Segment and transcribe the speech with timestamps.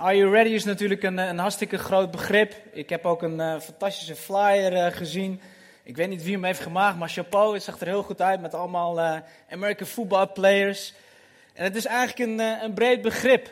[0.00, 2.54] Are you ready is natuurlijk een, een hartstikke groot begrip.
[2.72, 5.40] Ik heb ook een uh, fantastische flyer uh, gezien.
[5.82, 8.40] Ik weet niet wie hem heeft gemaakt, maar chapeau, het zag er heel goed uit
[8.40, 9.16] met allemaal uh,
[9.50, 10.94] American football players.
[11.54, 13.50] En het is eigenlijk een, een breed begrip.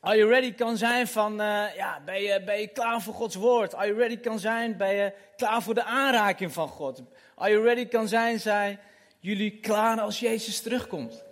[0.00, 1.34] Are you ready kan zijn van,
[1.76, 3.74] ja, ben je, ben je klaar voor Gods woord?
[3.74, 7.02] Are you ready kan zijn, ben je klaar voor de aanraking van God?
[7.34, 8.78] Are you ready kan zijn, zijn
[9.18, 11.24] jullie klaar als Jezus terugkomt?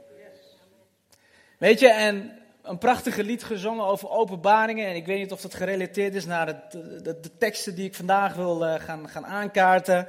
[1.59, 4.87] Weet je, en een prachtige lied gezongen over openbaringen.
[4.87, 8.67] En ik weet niet of dat gerelateerd is naar de, teksten die ik vandaag wil
[8.67, 10.09] uh, gaan, gaan aankaarten.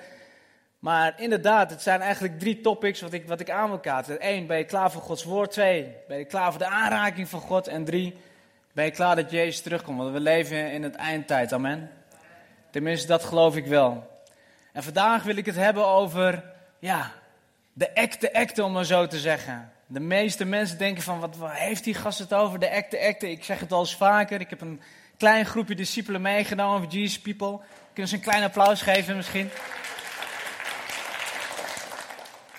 [0.79, 4.17] Maar inderdaad, het zijn eigenlijk drie topics wat ik, wat ik aan wil kaarten.
[4.19, 5.51] Eén, ben je klaar voor Gods woord?
[5.51, 7.67] Twee, ben je klaar voor de aanraking van God?
[7.67, 8.15] En drie,
[8.73, 9.97] ben je klaar dat Jezus terugkomt?
[9.97, 11.91] Want we leven in het eindtijd, amen.
[12.71, 14.09] Tenminste, dat geloof ik wel.
[14.73, 16.43] En vandaag wil ik het hebben over,
[16.79, 17.11] ja,
[17.73, 19.71] de echte acte, om maar zo te zeggen.
[19.93, 22.59] De meeste mensen denken van, wat, heeft die gast het over?
[22.59, 23.31] De acte, acte.
[23.31, 24.39] Ik zeg het al eens vaker.
[24.39, 24.81] Ik heb een
[25.17, 27.59] klein groepje discipelen meegenomen van Jesus People.
[27.93, 29.49] Kunnen ze een klein applaus geven misschien?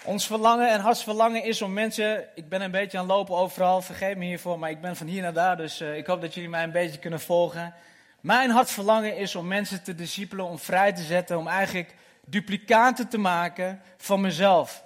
[0.04, 2.24] Ons verlangen en hartsverlangen is om mensen.
[2.34, 5.06] Ik ben een beetje aan het lopen overal, vergeet me hiervoor, maar ik ben van
[5.06, 7.74] hier naar daar, dus uh, ik hoop dat jullie mij een beetje kunnen volgen.
[8.20, 11.94] Mijn hartverlangen is om mensen te discipelen, om vrij te zetten, om eigenlijk
[12.24, 14.81] duplicaten te maken van mezelf.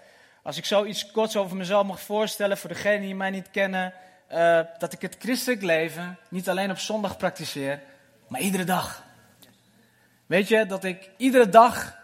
[0.46, 3.92] Als ik zoiets korts over mezelf mag voorstellen, voor degenen die mij niet kennen,
[4.32, 7.80] uh, dat ik het christelijk leven niet alleen op zondag praktiseer,
[8.28, 9.04] maar iedere dag.
[10.26, 11.98] Weet je, dat ik iedere dag,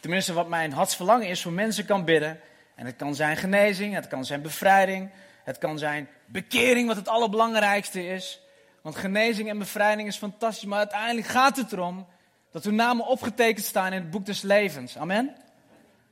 [0.00, 2.40] tenminste wat mijn hartsverlangen is, voor mensen kan bidden.
[2.74, 5.10] En het kan zijn genezing, het kan zijn bevrijding,
[5.44, 8.40] het kan zijn bekering, wat het allerbelangrijkste is.
[8.82, 12.06] Want genezing en bevrijding is fantastisch, maar uiteindelijk gaat het erom
[12.52, 14.98] dat uw namen opgetekend staan in het boek des levens.
[14.98, 15.48] Amen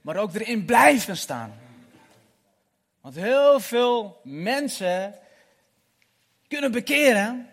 [0.09, 1.53] maar ook erin blijven staan.
[3.01, 5.15] Want heel veel mensen
[6.47, 7.49] kunnen bekeren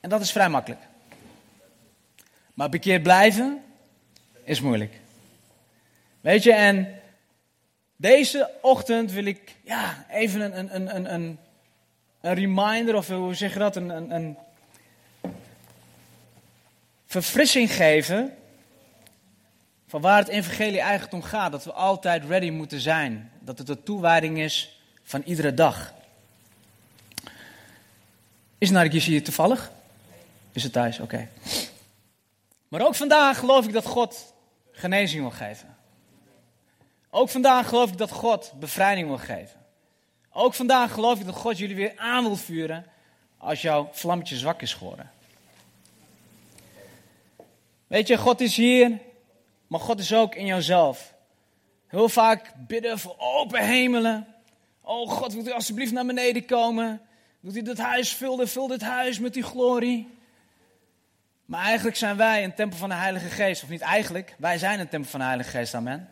[0.00, 0.80] en dat is vrij makkelijk.
[2.54, 3.64] Maar bekeerd blijven
[4.44, 4.94] is moeilijk.
[6.20, 7.00] Weet je, en
[7.96, 11.38] deze ochtend wil ik ja, even een, een, een, een,
[12.20, 14.36] een reminder, of hoe zeg je dat, een, een, een
[17.06, 18.36] verfrissing geven
[19.86, 21.52] van waar het evangelie eigenlijk om gaat.
[21.52, 23.30] Dat we altijd ready moeten zijn.
[23.40, 25.94] Dat het een toewijding is van iedere dag.
[28.58, 29.70] Is Nargis hier toevallig?
[30.52, 31.00] Is het thuis?
[31.00, 31.28] Oké.
[32.68, 34.34] Maar ook vandaag geloof ik dat God
[34.72, 35.76] genezing wil geven.
[37.10, 39.64] Ook vandaag geloof ik dat God bevrijding wil geven.
[40.30, 42.86] Ook vandaag geloof ik dat God jullie weer aan wil vuren
[43.38, 45.10] als jouw vlammetje zwak is geworden.
[47.86, 48.98] Weet je, God is hier
[49.66, 51.14] maar God is ook in jouzelf.
[51.86, 54.26] Heel vaak bidden voor open hemelen.
[54.82, 57.00] Oh God, wilt u alsjeblieft naar beneden komen?
[57.40, 58.48] Wilt u dit huis vullen?
[58.48, 60.14] Vul dit huis met uw glorie.
[61.44, 63.62] Maar eigenlijk zijn wij een tempel van de Heilige Geest.
[63.62, 66.08] Of niet eigenlijk, wij zijn een tempel van de Heilige Geest, amen.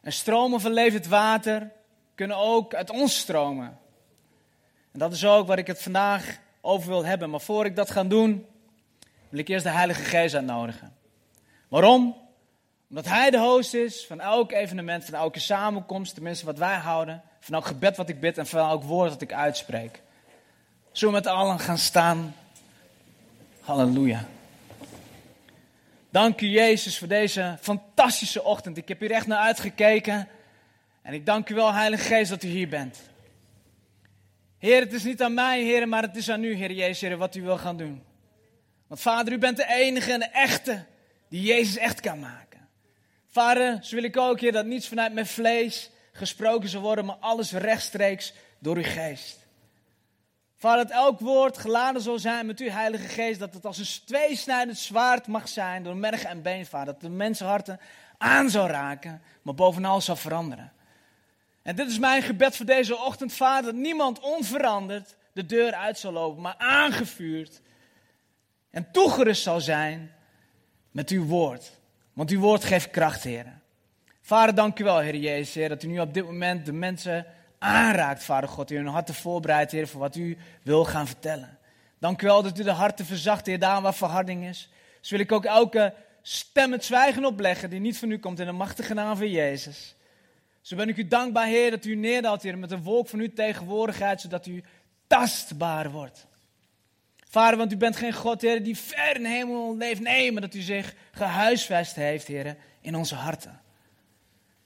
[0.00, 1.70] En stromen van levend water
[2.14, 3.78] kunnen ook uit ons stromen.
[4.92, 7.30] En dat is ook waar ik het vandaag over wil hebben.
[7.30, 8.46] Maar voor ik dat ga doen,
[9.28, 10.95] wil ik eerst de Heilige Geest uitnodigen.
[11.68, 12.16] Waarom?
[12.88, 17.22] Omdat hij de host is van elk evenement, van elke samenkomst, tenminste wat wij houden,
[17.40, 20.02] van elk gebed wat ik bid en van elk woord dat ik uitspreek.
[20.92, 22.34] Zullen we met allen gaan staan?
[23.60, 24.24] Halleluja.
[26.10, 28.76] Dank u Jezus voor deze fantastische ochtend.
[28.76, 30.28] Ik heb hier echt naar uitgekeken.
[31.02, 33.00] En ik dank u wel, Heilige Geest, dat u hier bent.
[34.58, 37.16] Heer, het is niet aan mij, Heer, maar het is aan u, Heer Jezus, Heer,
[37.16, 38.02] wat u wil gaan doen.
[38.86, 40.84] Want Vader, u bent de enige en de echte
[41.28, 42.68] die Jezus echt kan maken.
[43.26, 47.16] Vader, zo wil ik ook, Heer, dat niets vanuit mijn vlees gesproken zal worden, maar
[47.16, 49.46] alles rechtstreeks door uw geest.
[50.56, 54.06] Vader, dat elk woord geladen zal zijn met uw Heilige Geest, dat het als een
[54.06, 56.86] tweesnijdend zwaard mag zijn door merg en been, Vader.
[56.86, 57.80] Dat de mensenharten
[58.18, 60.72] aan zal raken, maar bovenal zal veranderen.
[61.62, 65.98] En dit is mijn gebed voor deze ochtend, Vader, dat niemand onveranderd de deur uit
[65.98, 67.60] zal lopen, maar aangevuurd
[68.70, 70.15] en toegerust zal zijn
[70.96, 71.72] met uw woord.
[72.12, 73.46] Want uw woord geeft kracht, Heer.
[74.20, 77.26] Vader, dank u wel, Heer Jezus, Heer, dat u nu op dit moment de mensen
[77.58, 78.70] aanraakt, Vader God.
[78.70, 81.58] U hun harten voorbereidt, Heer, voor wat u wil gaan vertellen.
[81.98, 84.70] Dank u wel dat u de harten verzacht, Heer, daar waar verharding is.
[85.00, 88.46] Dus wil ik ook elke stem het zwijgen opleggen die niet van u komt in
[88.46, 89.94] de machtige naam van Jezus.
[90.60, 93.32] Zo ben ik u dankbaar, Heer, dat u neerdaalt, Heer, met een wolk van uw
[93.32, 94.62] tegenwoordigheid, zodat u
[95.06, 96.26] tastbaar wordt.
[97.36, 100.00] Vader, want u bent geen God, Heer, die ver in hemel leeft.
[100.00, 103.60] Nee, maar dat u zich gehuisvest heeft, Heer, in onze harten.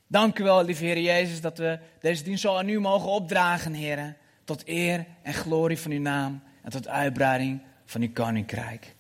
[0.07, 3.73] Dank u wel, lieve Heer Jezus, dat we deze dienst zo aan u mogen opdragen,
[3.73, 4.17] Heer.
[4.45, 6.43] Tot eer en glorie van uw naam.
[6.63, 8.95] en tot uitbreiding van uw koninkrijk.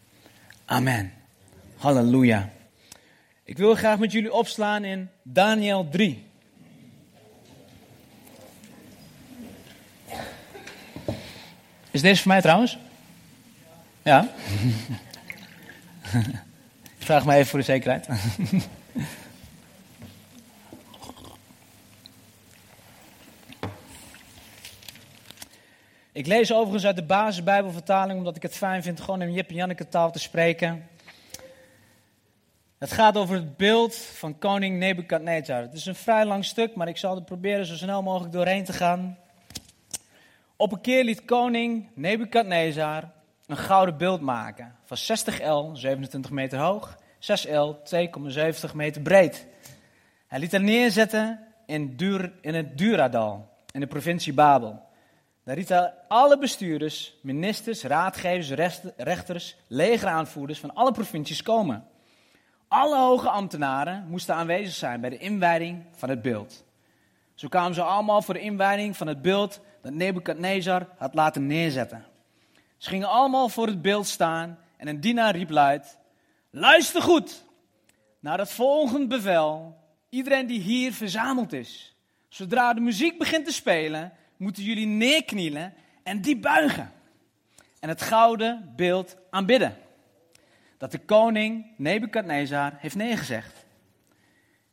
[0.65, 1.13] Amen.
[1.77, 2.51] Halleluja.
[3.45, 6.27] Ik wil graag met jullie opslaan in Daniel 3.
[11.91, 12.79] Is deze voor mij trouwens?
[14.03, 14.29] Ja?
[16.99, 18.09] Ik vraag me even voor de zekerheid.
[26.13, 29.55] Ik lees overigens uit de basisbijbelvertaling, omdat ik het fijn vind gewoon in Jip en
[29.55, 30.89] Janneke taal te spreken.
[32.79, 35.61] Het gaat over het beeld van koning Nebukadnezar.
[35.63, 38.65] Het is een vrij lang stuk, maar ik zal er proberen zo snel mogelijk doorheen
[38.65, 39.19] te gaan.
[40.57, 43.11] Op een keer liet koning Nebukadnezar
[43.51, 47.79] een gouden beeld maken van 60 L, 27 meter hoog, 6 L,
[48.69, 49.47] 2,70 meter breed.
[50.27, 54.89] Hij liet het neerzetten in, Dur, in het Duradal, in de provincie Babel.
[55.45, 61.85] Daar liet hij alle bestuurders, ministers, raadgevers, rechters, legeraanvoerders van alle provincies komen.
[62.69, 66.65] Alle hoge ambtenaren moesten aanwezig zijn bij de inwijding van het beeld.
[67.35, 72.05] Zo kwamen ze allemaal voor de inwijding van het beeld dat Nebukadnezar had laten neerzetten.
[72.81, 75.99] Ze gingen allemaal voor het beeld staan en een dienaar riep luid:
[76.51, 77.45] Luister goed
[78.21, 79.79] naar het volgende bevel.
[80.09, 81.95] Iedereen die hier verzameld is.
[82.29, 86.93] Zodra de muziek begint te spelen, moeten jullie neerknielen en die buigen.
[87.81, 89.77] En het gouden beeld aanbidden.
[90.79, 93.65] Dat de koning Nebukadnezar heeft neergezegd.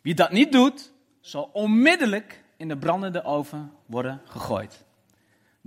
[0.02, 4.86] Wie dat niet doet, zal onmiddellijk in de brandende oven worden gegooid.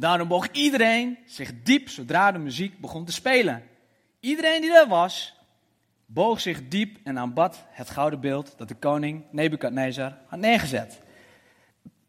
[0.01, 3.63] Daarom boog iedereen zich diep zodra de muziek begon te spelen.
[4.21, 5.35] Iedereen die daar was,
[6.07, 11.01] boog zich diep en aanbad het gouden beeld dat de koning Nebukadnezar had neergezet.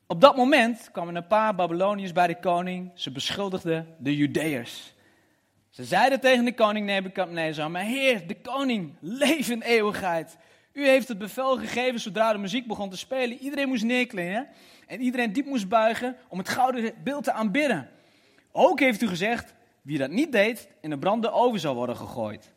[0.07, 2.91] Op dat moment kwamen een paar Babyloniërs bij de koning.
[2.95, 4.93] Ze beschuldigden de Judeërs.
[5.69, 10.37] Ze zeiden tegen de koning Nebukadnezar, maar heer, de koning, leef in eeuwigheid.
[10.73, 13.37] U heeft het bevel gegeven zodra de muziek begon te spelen.
[13.37, 14.47] Iedereen moest neerklinken
[14.87, 17.89] en iedereen diep moest buigen om het gouden beeld te aanbidden.
[18.51, 22.51] Ook heeft u gezegd, wie dat niet deed, in de brandende oven zal worden gegooid.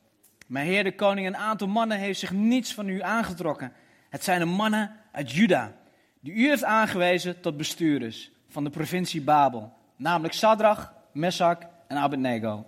[0.46, 3.72] Maar heer de koning, een aantal mannen heeft zich niets van u aangetrokken.
[4.10, 5.72] Het zijn de mannen uit Juda,
[6.20, 9.72] die u heeft aangewezen tot bestuurders van de provincie Babel.
[9.96, 11.58] Namelijk Sadrach, Meshach
[11.88, 12.66] en Abednego.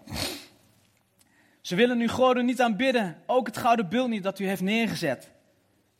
[1.60, 5.30] Ze willen uw goden niet aanbidden, ook het gouden beeld niet dat u heeft neergezet.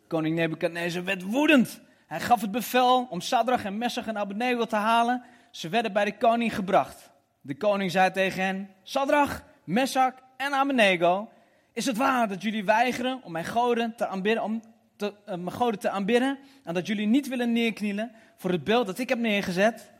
[0.06, 1.80] Koning Nebukadnezar werd woedend.
[2.06, 5.22] Hij gaf het bevel om Sadrach en Messach en Abednego te halen.
[5.50, 7.10] Ze werden bij de koning gebracht.
[7.40, 11.28] De koning zei tegen hen, Sadrach, Messach en Abednego,
[11.72, 14.62] is het waar dat jullie weigeren om mijn goden te aanbidden, om
[14.96, 18.86] te, uh, mijn goden te aanbidden en dat jullie niet willen neerknielen voor het beeld
[18.86, 19.90] dat ik heb neergezet?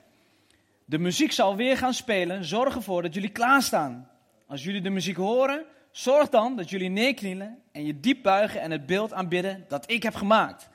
[0.84, 2.44] De muziek zal weer gaan spelen.
[2.44, 4.08] Zorg ervoor dat jullie klaarstaan.
[4.46, 5.64] Als jullie de muziek horen,
[5.96, 10.02] zorg dan dat jullie neerknielen en je diep buigen en het beeld aanbidden dat ik
[10.02, 10.68] heb gemaakt.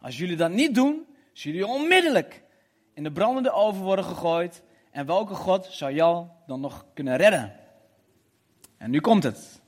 [0.00, 2.42] Als jullie dat niet doen, zullen jullie onmiddellijk
[2.94, 4.62] in de brandende oven worden gegooid.
[4.90, 7.52] En welke God zou jou dan nog kunnen redden?
[8.76, 9.60] En nu komt het.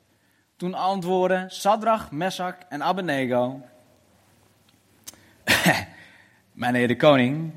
[0.57, 3.61] Toen antwoordden Sadrach, Meshach en Abednego.
[6.53, 7.53] Mijn heer de koning,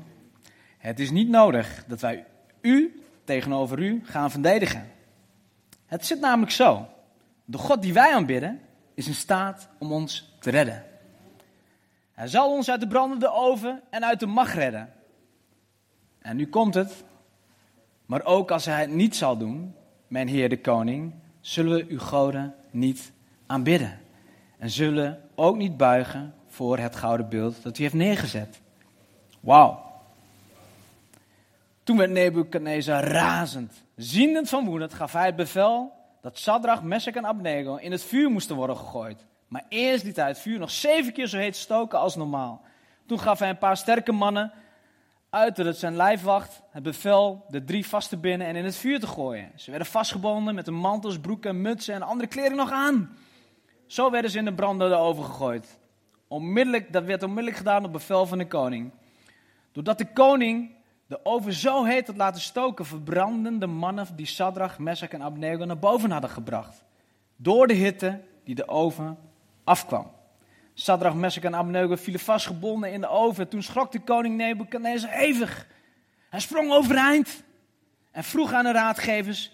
[0.78, 2.26] het is niet nodig dat wij
[2.60, 4.90] u tegenover u gaan verdedigen.
[5.86, 6.88] Het zit namelijk zo.
[7.44, 8.60] De God die wij aanbidden
[8.94, 10.84] is in staat om ons te redden.
[12.12, 14.92] Hij zal ons uit de brandende oven en uit de macht redden.
[16.18, 17.04] En nu komt het.
[18.06, 19.74] Maar ook als hij het niet zal doen,
[20.08, 23.12] mijn Heer de Koning, zullen we uw goden niet
[23.46, 24.00] aanbidden.
[24.58, 28.60] En zullen ook niet buigen voor het gouden beeld dat u heeft neergezet.
[29.40, 29.82] Wauw.
[31.82, 33.72] Toen werd Nebuchadnezzar razend.
[33.96, 35.92] Ziendend van woede gaf hij het bevel
[36.24, 39.24] dat Sadrach, Meshach en Abnego in het vuur moesten worden gegooid.
[39.48, 42.62] Maar eerst liet hij het vuur nog zeven keer zo heet stoken als normaal.
[43.06, 44.52] Toen gaf hij een paar sterke mannen
[45.30, 49.00] uit het zijn lijfwacht het bevel de drie vast te binnen en in het vuur
[49.00, 49.50] te gooien.
[49.56, 53.16] Ze werden vastgebonden met hun mantels, broeken, mutsen en andere kleding nog aan.
[53.86, 55.80] Zo werden ze in de brandende oven gegooid.
[56.28, 58.90] Onmiddellijk, dat werd onmiddellijk gedaan op bevel van de koning.
[59.72, 60.70] Doordat de koning
[61.06, 65.64] de oven zo heet had laten stoken, verbrandden de mannen die Sadrach, Meshach en Abnego
[65.64, 66.84] naar boven hadden gebracht.
[67.36, 69.18] Door de hitte die de oven
[69.64, 70.10] afkwam.
[70.74, 73.48] Sadrach, Meshach en Abednego vielen vastgebonden in de oven.
[73.48, 75.66] Toen schrok de koning Nebuchadnezzar hevig.
[76.30, 77.44] Hij sprong overeind
[78.10, 79.52] en vroeg aan de raadgevers: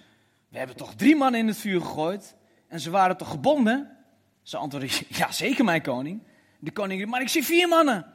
[0.49, 2.37] We hebben toch drie mannen in het vuur gegooid
[2.69, 3.97] en ze waren toch gebonden?
[4.43, 6.23] Ze antwoordden: Ja, zeker, mijn koning.
[6.59, 8.07] De koning Maar ik zie vier mannen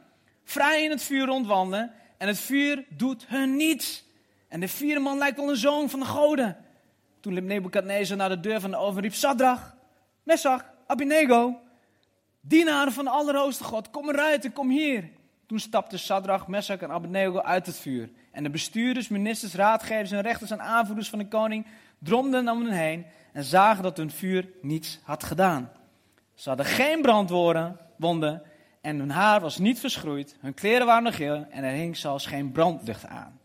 [0.46, 4.04] vrij in het vuur rondwandelen en het vuur doet hun niets.
[4.48, 6.58] En de vierde man lijkt wel een zoon van de goden.
[7.20, 9.76] Toen liep Nebukadnezar naar de deur van de oven en riep, Sadrach,
[10.24, 11.60] Messach, Abednego,
[12.42, 15.10] dienaren van de Allerhoogste God, kom eruit en kom hier.
[15.46, 18.10] Toen stapten Sadrach, Messach en Abednego uit het vuur.
[18.32, 21.66] En de bestuurders, ministers, raadgevers en rechters en aanvoerders van de koning
[22.00, 25.72] dromden om hen heen en zagen dat hun vuur niets had gedaan.
[26.34, 28.42] Ze hadden geen brandwonden
[28.86, 32.26] en hun haar was niet verschroeid, hun kleren waren nog geel en er hing zelfs
[32.26, 33.40] geen brandlucht aan.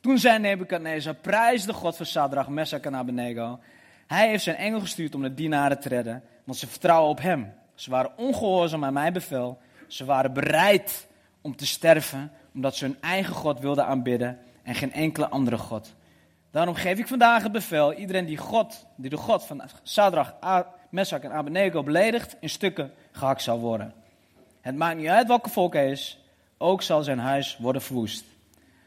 [0.00, 3.58] Toen zei Nebukadnezar, prijs de God voor Sadrach, Messach en Abednego.
[4.06, 7.52] Hij heeft zijn engel gestuurd om de dienaren te redden, want ze vertrouwen op hem.
[7.74, 9.58] Ze waren ongehoorzaam aan mijn bevel.
[9.86, 11.08] Ze waren bereid
[11.40, 15.94] om te sterven, omdat ze hun eigen God wilden aanbidden en geen enkele andere God.
[16.50, 20.34] Daarom geef ik vandaag het bevel, iedereen die, God, die de God van Sadrach,
[20.90, 24.03] Messach en Abednego beledigt, in stukken gehakt zal worden.
[24.64, 26.18] Het maakt niet uit welke volk hij is,
[26.58, 28.24] ook zal zijn huis worden verwoest.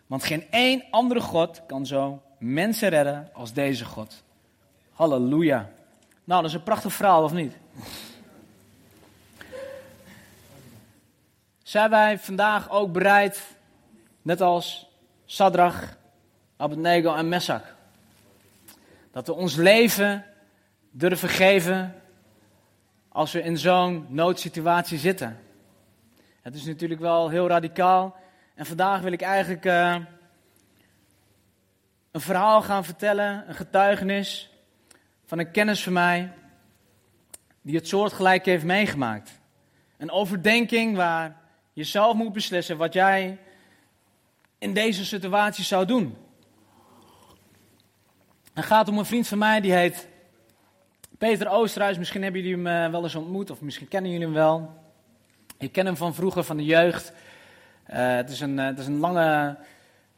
[0.07, 4.23] Want geen één andere God kan zo mensen redden als deze God.
[4.91, 5.69] Halleluja.
[6.23, 7.57] Nou, dat is een prachtig verhaal, of niet?
[11.63, 13.55] Zijn wij vandaag ook bereid,
[14.21, 14.89] net als
[15.25, 15.97] Sadrach,
[16.55, 17.75] Abednego en Messach,
[19.11, 20.25] dat we ons leven
[20.91, 22.01] durven geven
[23.09, 25.45] als we in zo'n noodsituatie zitten?
[26.47, 28.15] Het is natuurlijk wel heel radicaal.
[28.55, 29.95] En vandaag wil ik eigenlijk uh,
[32.11, 34.51] een verhaal gaan vertellen, een getuigenis
[35.25, 36.33] van een kennis van mij
[37.61, 39.39] die het soortgelijk heeft meegemaakt.
[39.97, 41.41] Een overdenking waar
[41.73, 43.37] je zelf moet beslissen wat jij
[44.57, 46.17] in deze situatie zou doen.
[48.53, 50.07] Het gaat om een vriend van mij die heet
[51.17, 51.97] Peter Oosterhuis.
[51.97, 54.85] Misschien hebben jullie hem eh, wel eens ontmoet of misschien kennen jullie hem wel.
[55.59, 57.11] Ik ken hem van vroeger, van de jeugd.
[57.89, 59.57] Uh, het, is een, het is een lange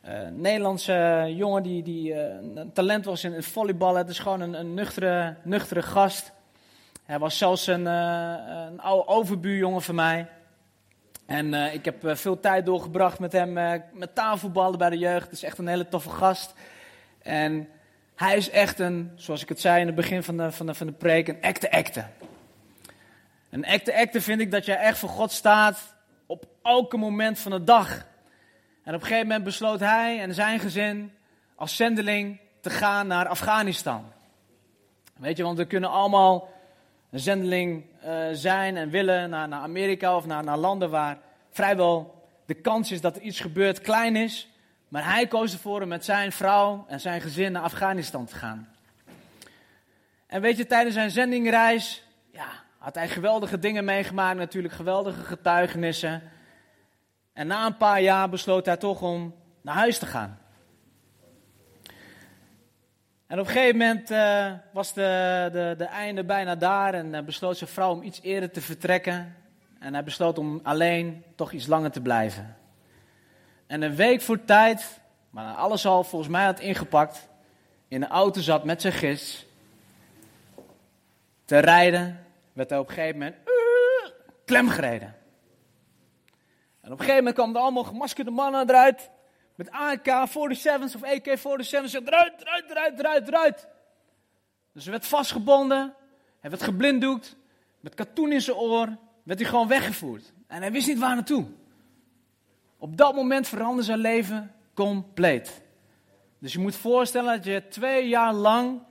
[0.05, 3.97] uh, Nederlandse jongen die, die een talent was in volleyballen.
[3.97, 6.31] Het is gewoon een, een nuchtere, nuchtere gast.
[7.05, 10.27] Hij was zelfs een, een oude overbuurjongen van mij.
[11.25, 13.53] En ik heb veel tijd doorgebracht met hem
[13.93, 15.23] met tafelballen bij de jeugd.
[15.23, 16.53] Het is echt een hele toffe gast.
[17.21, 17.67] En
[18.15, 20.73] hij is echt een, zoals ik het zei in het begin van de, van de,
[20.73, 21.41] van de preek, een
[23.49, 23.95] echte acte.
[23.95, 28.05] Acte vind ik dat jij echt voor God staat op elke moment van de dag.
[28.83, 31.11] En op een gegeven moment besloot hij en zijn gezin
[31.55, 34.11] als zendeling te gaan naar Afghanistan.
[35.17, 36.49] Weet je, want we kunnen allemaal
[37.11, 41.17] een zendeling uh, zijn en willen naar, naar Amerika of naar, naar landen waar
[41.51, 44.47] vrijwel de kans is dat er iets gebeurt klein is.
[44.87, 48.69] Maar hij koos ervoor om met zijn vrouw en zijn gezin naar Afghanistan te gaan.
[50.27, 52.03] En weet je, tijdens zijn zendingreis,
[52.79, 56.21] had hij geweldige dingen meegemaakt, natuurlijk geweldige getuigenissen.
[57.33, 60.39] En na een paar jaar besloot hij toch om naar huis te gaan.
[63.27, 67.21] En op een gegeven moment uh, was de, de, de einde bijna daar en uh,
[67.21, 69.35] besloot zijn vrouw om iets eerder te vertrekken.
[69.79, 72.57] En hij besloot om alleen toch iets langer te blijven.
[73.67, 77.29] En een week voor tijd, maar alles al volgens mij had ingepakt,
[77.87, 79.45] in de auto zat met zijn gis
[81.45, 82.18] te rijden
[82.59, 84.11] werd hij op een gegeven moment uh,
[84.45, 85.15] klemgereden.
[86.81, 89.09] En op een gegeven moment kwamen er allemaal gemaskerde mannen eruit.
[89.55, 91.93] Met AK-47's of AK-47's.
[91.93, 93.67] Eruit, eruit, eruit, eruit, eruit.
[94.73, 95.93] Dus hij werd vastgebonden.
[96.39, 97.35] Hij werd geblinddoekt.
[97.79, 98.97] Met katoen in zijn oor.
[99.23, 100.33] Werd hij gewoon weggevoerd.
[100.47, 101.45] En hij wist niet waar naartoe.
[102.77, 105.61] Op dat moment veranderde zijn leven compleet.
[106.39, 108.81] Dus je moet voorstellen dat je twee jaar lang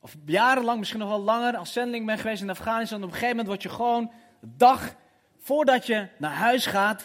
[0.00, 2.98] of jarenlang, misschien nog wel langer, als zendeling ben geweest in Afghanistan.
[2.98, 4.94] Op een gegeven moment word je gewoon, de dag
[5.38, 7.04] voordat je naar huis gaat,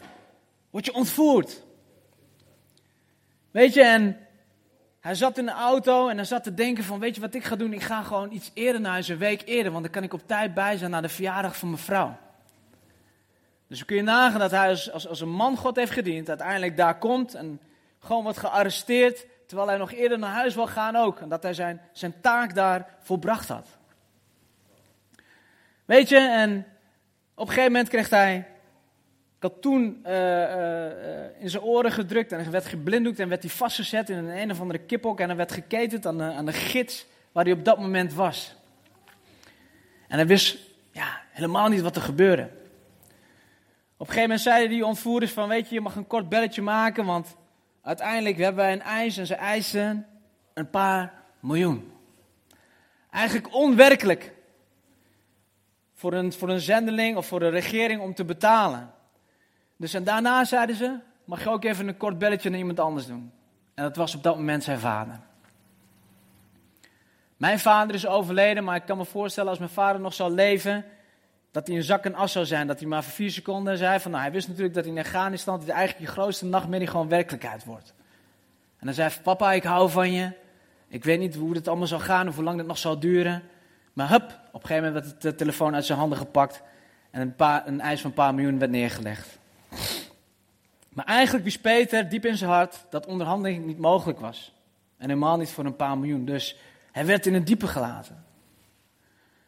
[0.70, 1.64] word je ontvoerd.
[3.52, 4.18] Weet je, en
[5.00, 7.44] hij zat in de auto en hij zat te denken van, weet je wat ik
[7.44, 7.74] ga doen?
[7.74, 10.28] Ik ga gewoon iets eerder naar huis, een week eerder, want dan kan ik op
[10.28, 12.18] tijd bij zijn naar de verjaardag van mijn vrouw.
[13.68, 16.78] Dus dan kun je nagaan dat hij als, als een man God heeft gediend, uiteindelijk
[16.78, 17.60] daar komt en
[18.00, 21.20] gewoon wordt gearresteerd terwijl hij nog eerder naar huis wil gaan ook.
[21.20, 23.68] En dat hij zijn, zijn taak daar volbracht had.
[25.86, 26.66] Weet je, en
[27.34, 28.48] op een gegeven moment kreeg hij
[29.40, 32.32] katoen uh, uh, in zijn oren gedrukt.
[32.32, 35.20] En hij werd geblinddoekt en werd hij vastgezet in een een of andere kiphok.
[35.20, 38.56] En hij werd geketend aan de, aan de gids waar hij op dat moment was.
[40.08, 40.58] En hij wist
[40.92, 42.44] ja, helemaal niet wat er gebeurde.
[43.98, 46.62] Op een gegeven moment zeiden die ontvoerders van, weet je, je mag een kort belletje
[46.62, 47.36] maken, want
[47.86, 50.08] Uiteindelijk hebben wij een eis en ze eisen
[50.54, 51.92] een paar miljoen.
[53.12, 54.34] Eigenlijk onwerkelijk
[55.94, 58.92] voor een, voor een zendeling of voor de regering om te betalen.
[59.78, 63.06] Dus en daarna zeiden ze, mag je ook even een kort belletje naar iemand anders
[63.06, 63.32] doen.
[63.74, 65.20] En dat was op dat moment zijn vader.
[67.38, 70.86] Mijn vader is overleden, maar ik kan me voorstellen als mijn vader nog zou leven,
[71.56, 72.68] dat hij een zak en as zou zijn.
[72.68, 75.60] Dat hij maar voor vier seconden zei van, nou hij wist natuurlijk dat in Afghanistan,
[75.60, 77.94] dat eigenlijk je grootste nachtmerrie gewoon werkelijkheid wordt.
[78.80, 80.32] En dan zei hij, papa ik hou van je.
[80.88, 83.44] Ik weet niet hoe dit allemaal zal gaan of hoe lang dit nog zal duren.
[83.94, 86.62] Maar hup, op een gegeven moment werd de telefoon uit zijn handen gepakt
[87.12, 89.40] en een, paar, een eis van een paar miljoen werd neergelegd.
[90.90, 94.54] Maar eigenlijk wist Peter diep in zijn hart dat onderhandeling niet mogelijk was.
[94.98, 96.26] En helemaal niet voor een paar miljoen.
[96.26, 96.58] Dus
[96.92, 98.26] hij werd in het diepe gelaten.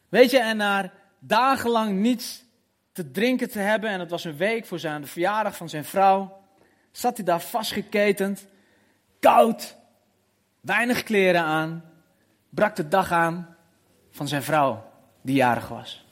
[0.09, 0.91] Weet je, en na
[1.27, 2.43] dagenlang niets
[2.91, 5.85] te drinken te hebben, en het was een week voor zijn, de verjaardag van zijn
[5.85, 6.41] vrouw,
[6.91, 8.45] zat hij daar vastgeketend,
[9.19, 9.75] koud,
[10.61, 11.83] weinig kleren aan,
[12.49, 13.55] brak de dag aan
[14.11, 14.91] van zijn vrouw
[15.21, 16.05] die jarig was.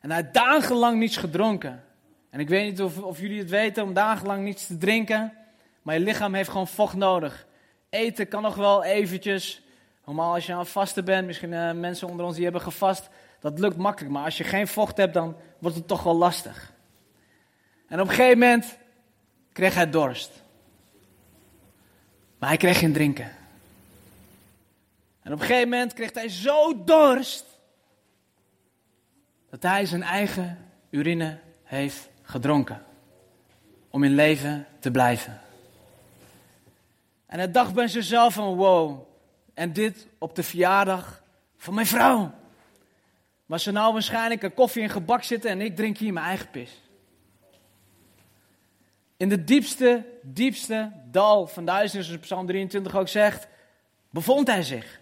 [0.00, 1.84] En hij had dagenlang niets gedronken.
[2.30, 5.32] En ik weet niet of, of jullie het weten om dagenlang niets te drinken,
[5.82, 7.46] maar je lichaam heeft gewoon vocht nodig.
[7.90, 9.62] Eten kan nog wel eventjes,
[10.04, 13.08] normaal als je aan het vasten bent, misschien uh, mensen onder ons die hebben gevast,
[13.42, 14.12] dat lukt makkelijk.
[14.12, 16.72] Maar als je geen vocht hebt, dan wordt het toch wel lastig.
[17.88, 18.78] En op een gegeven moment
[19.52, 20.42] kreeg hij dorst.
[22.38, 23.30] Maar hij kreeg geen drinken.
[25.22, 27.44] En op een gegeven moment kreeg hij zo dorst
[29.50, 30.58] dat hij zijn eigen
[30.90, 32.84] urine heeft gedronken.
[33.90, 35.40] Om in leven te blijven.
[37.26, 39.06] En hij dacht bij zichzelf van wow,
[39.54, 41.22] en dit op de verjaardag
[41.56, 42.32] van mijn vrouw.
[43.52, 46.50] Maar ze nou waarschijnlijk een koffie en gebak zitten en ik drink hier mijn eigen
[46.50, 46.82] pis.
[49.16, 53.48] In de diepste, diepste dal van duizenden, zoals Psalm 23 ook zegt,
[54.10, 55.00] bevond hij zich.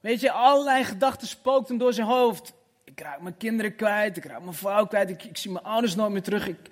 [0.00, 2.52] Weet je, allerlei gedachten spookten door zijn hoofd.
[2.84, 5.94] Ik raak mijn kinderen kwijt, ik raak mijn vrouw kwijt, ik, ik zie mijn ouders
[5.94, 6.48] nooit meer terug.
[6.48, 6.70] Ik,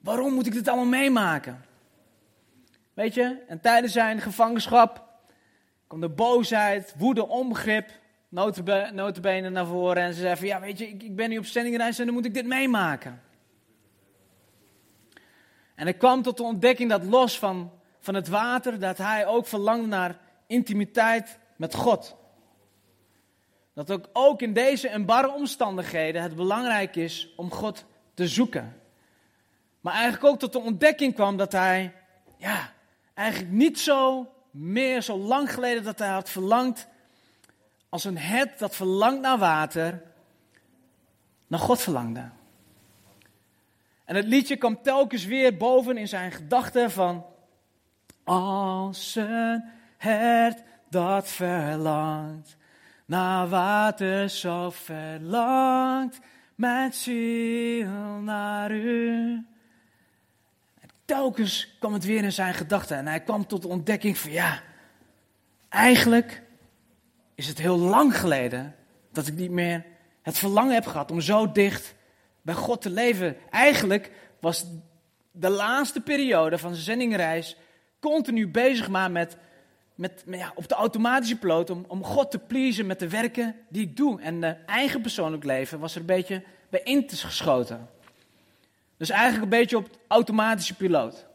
[0.00, 1.64] waarom moet ik dit allemaal meemaken?
[2.94, 5.04] Weet je, en tijdens zijn gevangenschap
[5.86, 8.02] kwam de boosheid, woede, onbegrip,
[8.92, 10.02] notabene naar voren.
[10.02, 12.14] En ze zei van, ja weet je, ik, ik ben nu op zendingreis en dan
[12.14, 13.22] moet ik dit meemaken.
[15.74, 19.46] En hij kwam tot de ontdekking dat los van, van het water, dat hij ook
[19.46, 22.16] verlangde naar intimiteit met God.
[23.74, 28.80] Dat ook, ook in deze en barre omstandigheden het belangrijk is om God te zoeken.
[29.80, 31.92] Maar eigenlijk ook tot de ontdekking kwam dat hij,
[32.38, 32.72] ja,
[33.14, 36.86] eigenlijk niet zo meer zo lang geleden dat hij had verlangd
[37.94, 40.02] als een het dat verlangt naar water,
[41.46, 42.30] naar God verlangde.
[44.04, 47.26] En het liedje kwam telkens weer boven in zijn gedachten van,
[48.24, 49.64] als een
[49.96, 52.56] hert dat verlangt
[53.06, 56.20] naar water zo verlangt
[56.54, 59.32] mijn ziel naar u.
[60.80, 64.30] En telkens kwam het weer in zijn gedachten en hij kwam tot de ontdekking van
[64.30, 64.62] ja,
[65.68, 66.43] eigenlijk
[67.34, 68.74] is het heel lang geleden
[69.12, 69.84] dat ik niet meer
[70.22, 71.94] het verlangen heb gehad om zo dicht
[72.42, 73.36] bij God te leven.
[73.50, 74.66] Eigenlijk was
[75.30, 77.56] de laatste periode van zijn zendingreis
[78.00, 79.36] continu bezig maar met
[79.94, 83.82] met, ja, op de automatische piloot om, om God te pleasen met de werken die
[83.82, 84.20] ik doe.
[84.20, 87.88] En uh, eigen persoonlijk leven was er een beetje bij in te geschoten.
[88.96, 91.26] Dus eigenlijk een beetje op automatische piloot.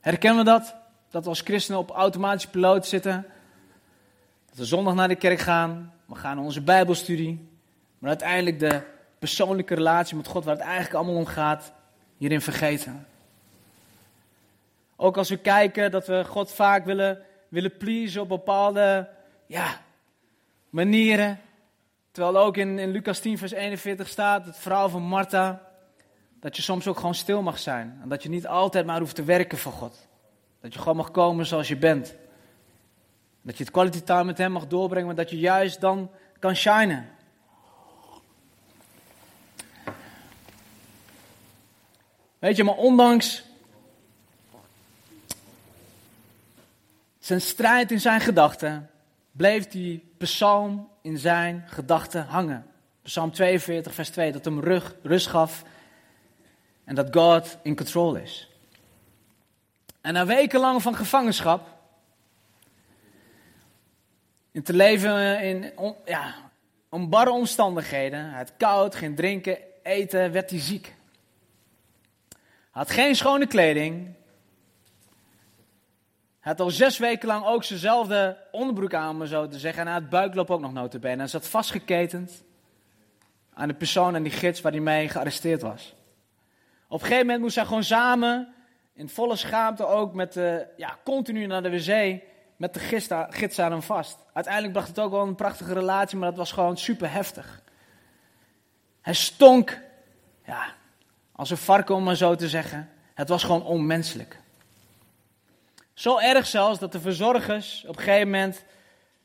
[0.00, 0.74] Herkennen we dat?
[1.10, 3.26] Dat we als christenen op automatische piloot zitten.
[4.48, 5.92] Dat we zondag naar de kerk gaan.
[6.06, 7.48] We gaan naar onze bijbelstudie.
[7.98, 8.80] Maar uiteindelijk de
[9.18, 11.72] persoonlijke relatie met God, waar het eigenlijk allemaal om gaat,
[12.16, 13.06] hierin vergeten.
[14.96, 19.08] Ook als we kijken dat we God vaak willen, willen pleasen op bepaalde
[19.46, 19.80] ja,
[20.70, 21.40] manieren.
[22.10, 25.62] Terwijl ook in, in Lucas 10, vers 41 staat, het verhaal van Martha,
[26.40, 27.98] dat je soms ook gewoon stil mag zijn.
[28.02, 30.07] En dat je niet altijd maar hoeft te werken voor God.
[30.68, 32.14] Dat je gewoon mag komen zoals je bent.
[33.42, 36.56] Dat je het quality time met hem mag doorbrengen, maar dat je juist dan kan
[36.56, 37.08] shinen.
[42.38, 43.44] Weet je, maar ondanks
[47.18, 48.90] zijn strijd in zijn gedachten,
[49.32, 52.66] bleef die psalm in zijn gedachten hangen.
[53.02, 54.60] Psalm 42, vers 2, dat hem
[55.02, 55.64] rust gaf
[56.84, 58.48] en dat God in control is.
[60.08, 61.68] En na wekenlang van gevangenschap,
[64.50, 65.72] in te leven in
[66.04, 66.34] ja,
[66.88, 70.94] onbarre omstandigheden, had koud, geen drinken, eten, werd hij ziek.
[72.70, 74.14] Had geen schone kleding,
[76.40, 79.80] had al zes weken lang ook zijnzelfde onderbroek aan, om zo te zeggen.
[79.80, 81.16] En hij had buikloop ook nog notabene.
[81.16, 82.44] Hij zat vastgeketend
[83.54, 85.94] aan de persoon en die gids waar hij mee gearresteerd was.
[86.86, 88.52] Op een gegeven moment moest hij gewoon samen,
[88.98, 92.22] in volle schaamte ook, met, uh, ja, continu naar de wc.
[92.56, 94.18] met de gids, gids aan hem vast.
[94.32, 97.62] Uiteindelijk bracht het ook wel een prachtige relatie, maar dat was gewoon super heftig.
[99.00, 99.80] Hij stonk,
[100.44, 100.66] ja,
[101.32, 102.90] als een varken om maar zo te zeggen.
[103.14, 104.38] Het was gewoon onmenselijk.
[105.94, 108.64] Zo erg zelfs dat de verzorgers op een gegeven moment,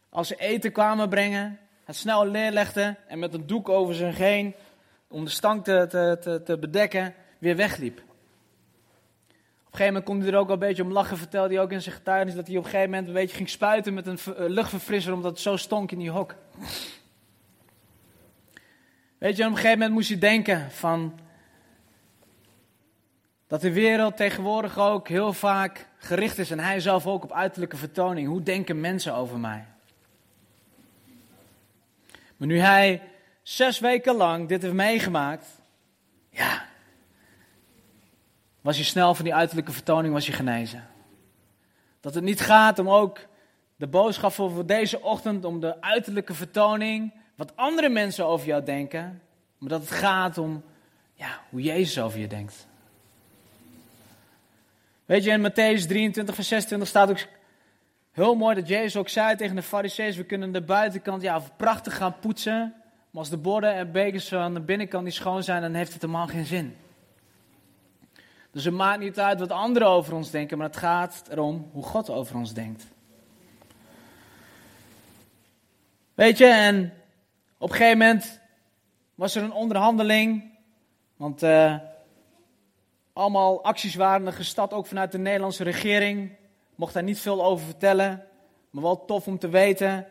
[0.10, 4.56] als ze eten kwamen brengen, het snel neerlegden en met een doek over zich heen,
[5.08, 8.02] om de stank te, te, te, te bedekken, weer wegliep.
[9.74, 11.72] Een gegeven moment kon hij er ook al een beetje om lachen, vertelde hij ook
[11.72, 14.18] in zijn getuigenis, dat hij op een gegeven moment een beetje ging spuiten met een
[14.18, 16.36] eh, luchtverfrisser, omdat het zo stonk in die hok.
[19.18, 21.20] Weet je, op een gegeven moment moest je denken van,
[23.48, 27.78] dat de wereld tegenwoordig ook heel vaak gericht is en hij zelf ook op uiterlijke
[27.78, 28.28] vertoning.
[28.28, 29.66] Hoe denken mensen over mij?
[32.38, 33.02] Maar nu hij
[33.42, 35.48] zes weken lang dit heeft meegemaakt,
[36.30, 36.66] ja,
[38.64, 40.88] was hij snel van die uiterlijke vertoning was hij genezen.
[42.00, 43.20] Dat het niet gaat om ook
[43.76, 49.22] de boodschap voor deze ochtend, om de uiterlijke vertoning, wat andere mensen over jou denken,
[49.58, 50.64] maar dat het gaat om
[51.14, 52.68] ja, hoe Jezus over je denkt.
[55.06, 57.28] Weet je, in Matthäus 23, vers 26 staat ook
[58.12, 61.98] heel mooi dat Jezus ook zei tegen de fariseeën, we kunnen de buitenkant ja, prachtig
[61.98, 62.74] gaan poetsen,
[63.10, 66.02] maar als de borden en bekers aan de binnenkant niet schoon zijn, dan heeft het
[66.02, 66.76] helemaal geen zin.
[68.54, 71.84] Dus het maakt niet uit wat anderen over ons denken, maar het gaat erom hoe
[71.84, 72.86] God over ons denkt.
[76.14, 76.94] Weet je, en
[77.58, 78.40] op een gegeven moment
[79.16, 80.52] was er een onderhandeling,
[81.16, 81.76] want uh,
[83.14, 86.36] allemaal acties waren gestart, ook vanuit de Nederlandse regering.
[86.76, 88.24] Mocht daar niet veel over vertellen,
[88.70, 90.08] maar wel tof om te weten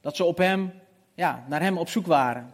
[0.00, 0.72] dat ze op hem,
[1.14, 2.52] ja, naar hem op zoek waren.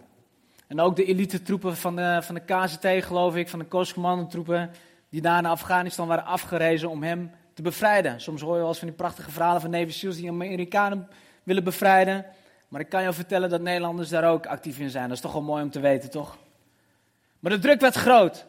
[0.67, 4.71] En ook de elite troepen van de, van de KZT, geloof ik, van de Kooskommandotroepen,
[5.11, 8.21] die daar naar Afghanistan waren afgerezen om hem te bevrijden.
[8.21, 11.09] Soms hoor je wel eens van die prachtige verhalen van Navy SEALs die Amerikanen
[11.43, 12.27] willen bevrijden.
[12.69, 15.09] Maar ik kan je vertellen dat Nederlanders daar ook actief in zijn.
[15.09, 16.39] Dat is toch wel mooi om te weten, toch?
[17.39, 18.47] Maar de druk werd groot.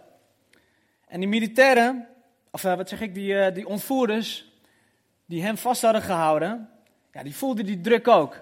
[1.08, 2.08] En die militairen,
[2.52, 4.52] of eh, wat zeg ik, die, eh, die ontvoerders,
[5.26, 6.70] die hem vast hadden gehouden,
[7.12, 8.42] ja, die voelden die druk ook.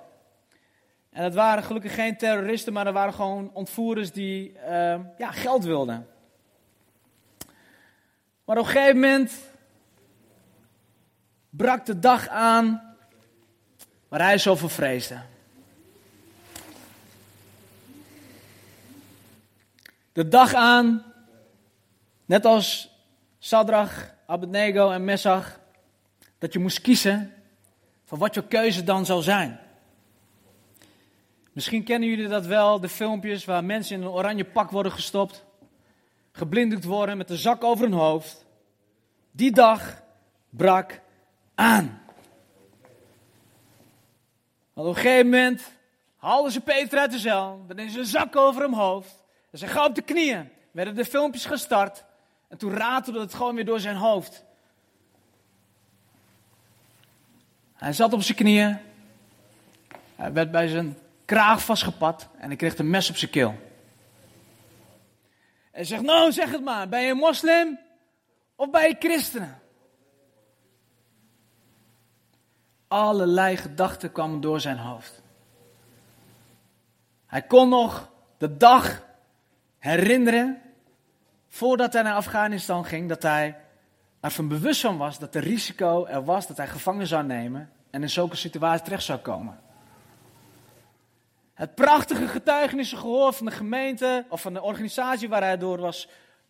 [1.09, 5.63] En dat waren gelukkig geen terroristen, maar dat waren gewoon ontvoerders die uh, ja, geld
[5.63, 6.07] wilden.
[8.49, 9.31] Maar op een gegeven moment
[11.49, 12.95] brak de dag aan
[14.07, 15.21] waar hij zoveel vreesde.
[20.13, 21.03] De dag aan
[22.25, 22.91] Net als
[23.39, 25.59] Sadrach, Abednego en Messach,
[26.37, 27.33] dat je moest kiezen
[28.05, 29.59] van wat je keuze dan zou zijn.
[31.53, 35.45] Misschien kennen jullie dat wel, de filmpjes waar mensen in een oranje pak worden gestopt,
[36.39, 38.45] geblinddoekt worden met een zak over hun hoofd.
[39.31, 40.01] Die dag
[40.49, 41.01] brak
[41.55, 42.01] aan.
[44.73, 45.71] Want op een gegeven moment
[46.17, 49.23] haalden ze Peter uit de cel, dan is een zak over hem hoofd.
[49.51, 50.49] En ze gaan op de knieën.
[50.71, 52.03] Werden de filmpjes gestart.
[52.47, 54.43] En toen ratelde het gewoon weer door zijn hoofd.
[57.73, 58.77] Hij zat op zijn knieën.
[60.15, 63.68] Hij werd bij zijn kraag vastgepakt en hij kreeg een mes op zijn keel.
[65.79, 67.79] Hij zegt, nou zeg het maar, ben je moslim
[68.55, 69.61] of ben je christenen?
[72.87, 75.21] Allerlei gedachten kwamen door zijn hoofd.
[77.25, 79.03] Hij kon nog de dag
[79.77, 80.61] herinneren
[81.47, 83.57] voordat hij naar Afghanistan ging, dat hij
[84.19, 88.01] ervan bewust van was dat er risico er was dat hij gevangen zou nemen en
[88.01, 89.59] in zulke situatie terecht zou komen.
[91.59, 96.07] Het prachtige getuigenissen gehoord van de gemeente of van de organisatie waar hij door was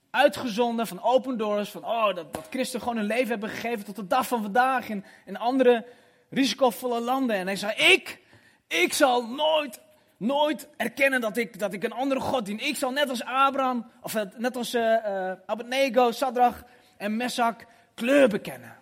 [0.09, 3.95] uitgezonden, van Open Doors, van oh, dat, dat christen gewoon hun leven hebben gegeven tot
[3.95, 5.85] de dag van vandaag in, in andere
[6.29, 7.35] risicovolle landen.
[7.35, 8.19] En hij zei, ik,
[8.67, 9.81] ik zal nooit
[10.17, 12.67] nooit erkennen dat ik, dat ik een andere God dien.
[12.67, 16.63] Ik zal net als Abraham, of eh, net als uh, uh, Abednego, Sadrach
[16.97, 18.77] en Mesak kleur bekennen.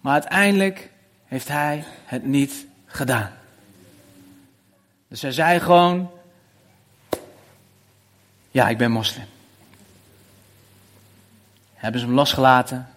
[0.00, 0.91] Maar uiteindelijk
[1.32, 3.32] heeft hij het niet gedaan.
[5.08, 6.10] Dus hij zei gewoon:
[8.50, 9.26] Ja, ik ben moslim.
[11.74, 12.88] Hebben ze hem losgelaten,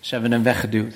[0.00, 0.94] ze hebben hem weggeduwd.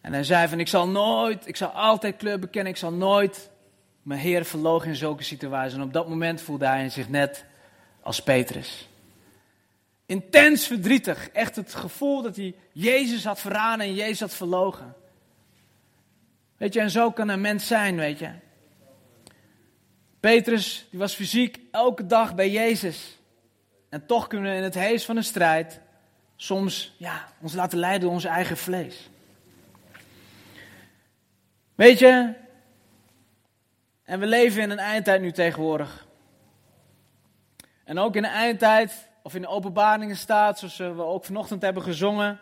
[0.00, 3.50] En hij zei van, ik zal nooit, ik zal altijd kleur bekennen, ik zal nooit
[4.02, 5.74] mijn Heer verlogen in zulke situaties.
[5.74, 7.44] En op dat moment voelde hij zich net
[8.00, 8.88] als Petrus.
[10.10, 14.94] Intens verdrietig, echt het gevoel dat hij Jezus had verraden en Jezus had verlogen.
[16.56, 18.30] Weet je, en zo kan een mens zijn, weet je.
[20.20, 23.18] Petrus, die was fysiek elke dag bij Jezus.
[23.88, 25.80] En toch kunnen we in het hees van een strijd
[26.36, 29.10] soms ja, ons laten leiden door ons eigen vlees.
[31.74, 32.34] Weet je,
[34.04, 36.06] en we leven in een eindtijd nu tegenwoordig.
[37.84, 41.82] En ook in de eindtijd, of in de openbaringen staat, zoals we ook vanochtend hebben
[41.82, 42.40] gezongen,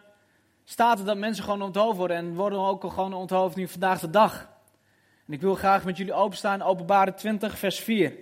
[0.65, 4.11] staat er dat mensen gewoon onthoofd worden en worden ook gewoon onthoofd nu vandaag de
[4.11, 4.49] dag.
[5.27, 8.13] En ik wil graag met jullie openstaan, openbare 20, vers 4.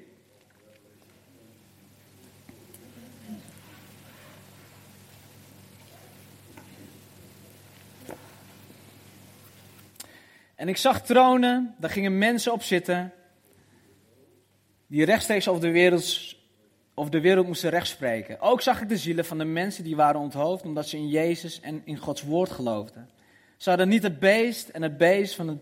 [10.54, 13.12] En ik zag tronen, daar gingen mensen op zitten,
[14.86, 16.35] die rechtstreeks over de wereld,
[16.98, 18.40] over de wereld moesten rechtspreken.
[18.40, 21.60] Ook zag ik de zielen van de mensen die waren onthoofd omdat ze in Jezus
[21.60, 23.08] en in Gods woord geloofden.
[23.56, 25.58] Ze hadden niet het beest en het beest van het,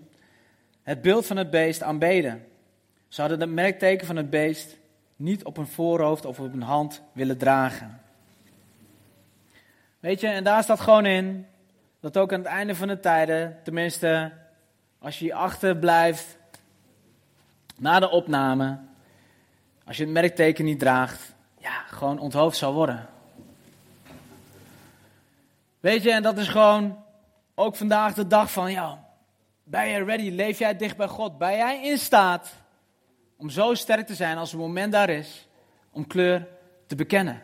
[0.83, 2.45] het beeld van het beest aanbeden.
[3.09, 4.77] Ze hadden het merkteken van het beest
[5.17, 8.01] niet op hun voorhoofd of op hun hand willen dragen.
[10.01, 11.47] Weet je, en daar staat gewoon in
[12.01, 14.33] dat ook aan het einde van de tijden, tenminste
[14.99, 16.39] als je hier achter blijft
[17.77, 18.79] na de opname,
[19.87, 23.09] als je het merkteken niet draagt, ja, gewoon onthoofd zal worden.
[25.81, 27.05] Weet je, en dat is gewoon
[27.55, 29.05] ook vandaag de dag van, ja,
[29.63, 30.31] ben je ready?
[30.31, 31.39] Leef jij dicht bij God?
[31.39, 32.53] Ben jij in staat
[33.37, 35.49] om zo sterk te zijn als het moment daar is
[35.91, 36.47] om kleur
[36.87, 37.43] te bekennen?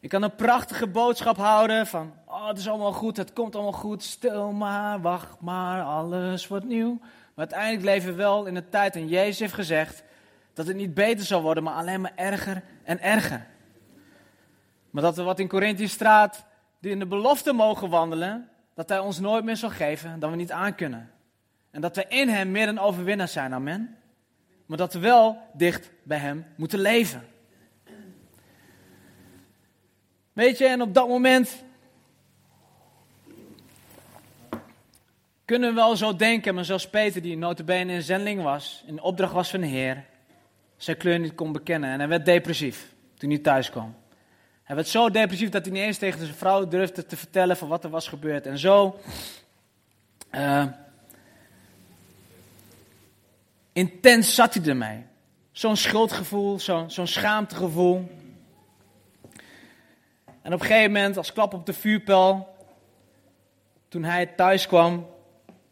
[0.00, 3.72] Ik kan een prachtige boodschap houden van, oh, het is allemaal goed, het komt allemaal
[3.72, 6.98] goed, stil maar, wacht maar, alles wordt nieuw.
[7.00, 10.02] Maar uiteindelijk leven we wel in een tijd en Jezus heeft gezegd
[10.54, 13.46] dat het niet beter zal worden, maar alleen maar erger en erger.
[14.90, 16.44] Maar dat we wat in Corinthië straat
[16.80, 20.36] die in de belofte mogen wandelen, dat hij ons nooit meer zal geven dan we
[20.36, 21.10] niet aankunnen.
[21.70, 23.96] En dat we in hem meer dan overwinnaars zijn, amen.
[24.66, 27.26] Maar dat we wel dicht bij hem moeten leven.
[30.32, 31.64] Weet je, en op dat moment
[35.44, 39.32] kunnen we wel zo denken, maar zoals Peter, die notabene een zending was, in opdracht
[39.32, 40.04] was van de Heer,
[40.84, 41.90] zijn kleur niet kon bekennen.
[41.90, 43.94] En hij werd depressief toen hij thuis kwam.
[44.62, 47.68] Hij werd zo depressief dat hij niet eens tegen zijn vrouw durfde te vertellen van
[47.68, 48.46] wat er was gebeurd.
[48.46, 49.00] En zo
[50.30, 50.64] uh,
[53.72, 55.04] intens zat hij ermee.
[55.52, 58.10] Zo'n schuldgevoel, zo'n zo schaamtegevoel.
[60.42, 62.56] En op een gegeven moment, als klap op de vuurpijl,
[63.88, 65.06] toen hij thuis kwam,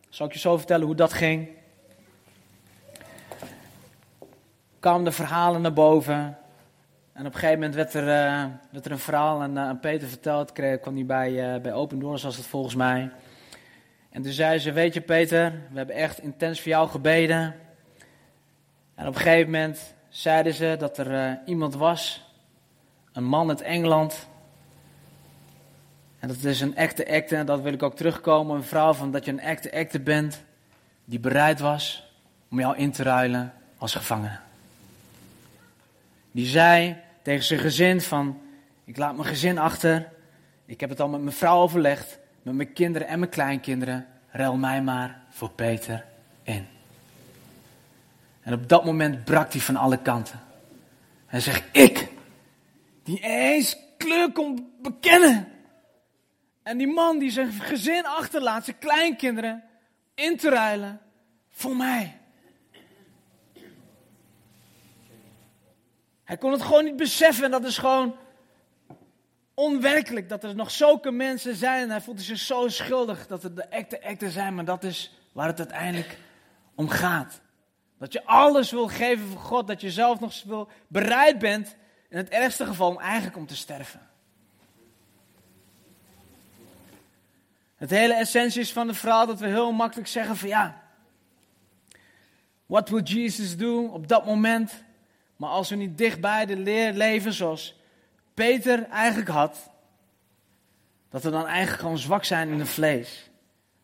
[0.09, 1.59] zal ik je zo vertellen hoe dat ging.
[4.80, 6.38] Kwamen de verhalen naar boven.
[7.12, 8.42] En op een gegeven moment werd er, uh,
[8.84, 10.52] er een verhaal aan, uh, aan Peter verteld.
[10.52, 13.10] Kreeg, kwam hij bij, uh, bij Open Doors, het volgens mij.
[14.10, 17.54] En toen zei ze: Weet je, Peter, we hebben echt intens voor jou gebeden.
[18.94, 22.32] En op een gegeven moment zeiden ze dat er iemand was,
[23.12, 24.28] een man uit Engeland.
[26.18, 28.56] En dat is een echte acte, en dat wil ik ook terugkomen.
[28.56, 30.44] Een vrouw van dat je een echte acte bent,
[31.04, 32.12] die bereid was
[32.50, 34.48] om jou in te ruilen als gevangene.
[36.32, 38.40] Die zei tegen zijn gezin van,
[38.84, 40.08] ik laat mijn gezin achter.
[40.66, 44.06] Ik heb het al met mijn vrouw overlegd, met mijn kinderen en mijn kleinkinderen.
[44.30, 46.04] Ruil mij maar voor Peter
[46.42, 46.66] in.
[48.40, 50.40] En op dat moment brak hij van alle kanten.
[51.26, 52.08] Hij zegt, ik,
[53.02, 55.48] die eens kleur kon bekennen.
[56.62, 59.62] En die man die zijn gezin achterlaat, zijn kleinkinderen,
[60.14, 61.00] in te ruilen
[61.50, 62.19] voor mij.
[66.30, 68.16] Hij kon het gewoon niet beseffen en dat is gewoon
[69.54, 71.90] onwerkelijk dat er nog zulke mensen zijn.
[71.90, 75.46] Hij voelde zich zo schuldig dat het de echte echte zijn, maar dat is waar
[75.46, 76.18] het uiteindelijk
[76.74, 77.40] om gaat.
[77.98, 81.76] Dat je alles wil geven voor God, dat je zelf nog wil, bereid bent,
[82.08, 84.08] in het ergste geval, om eigenlijk om te sterven.
[87.76, 90.82] Het hele essentie is van de verhaal dat we heel makkelijk zeggen van ja,
[92.66, 94.88] wat wil Jesus doen op dat moment?
[95.40, 97.76] Maar als we niet dichtbij de leer leven zoals
[98.35, 99.70] Peter eigenlijk had,
[101.09, 103.31] dat we dan eigenlijk gewoon zwak zijn in het vlees.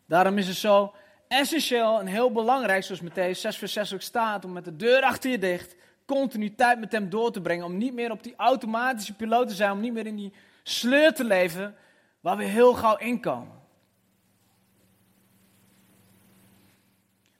[0.05, 0.93] Daarom is het zo
[1.27, 5.01] essentieel en heel belangrijk, zoals Matthäus 6 vers 6 ook staat, om met de deur
[5.01, 7.65] achter je dicht continu tijd met hem door te brengen.
[7.65, 11.13] Om niet meer op die automatische piloot te zijn, om niet meer in die sleur
[11.13, 11.75] te leven
[12.19, 13.61] waar we heel gauw inkomen.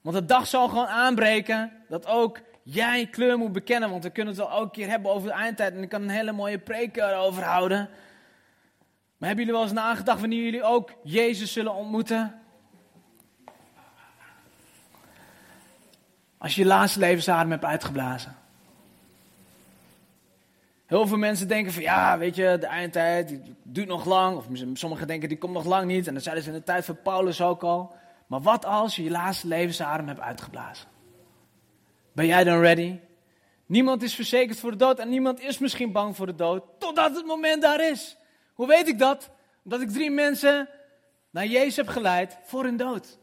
[0.02, 3.90] Want de dag zal gewoon aanbreken dat ook jij kleur moet bekennen.
[3.90, 5.74] Want we kunnen het wel elke keer hebben over de eindtijd.
[5.74, 7.90] En ik kan een hele mooie preek erover houden.
[9.18, 12.42] Maar hebben jullie wel eens nagedacht wanneer jullie ook Jezus zullen ontmoeten?
[16.38, 18.36] Als je je laatste levensadem hebt uitgeblazen.
[20.86, 24.38] Heel veel mensen denken van ja, weet je, de eindtijd die duurt nog lang.
[24.38, 26.08] Of sommigen denken die komt nog lang niet.
[26.08, 27.96] En dat zeiden ze in de tijd van Paulus ook al.
[28.28, 30.97] Maar wat als je je laatste levensadem hebt uitgeblazen?
[32.18, 33.00] Ben jij dan ready?
[33.66, 36.64] Niemand is verzekerd voor de dood en niemand is misschien bang voor de dood.
[36.80, 38.18] Totdat het moment daar is.
[38.54, 39.30] Hoe weet ik dat?
[39.64, 40.70] Omdat ik drie mensen
[41.30, 43.18] naar Jezus heb geleid voor hun dood.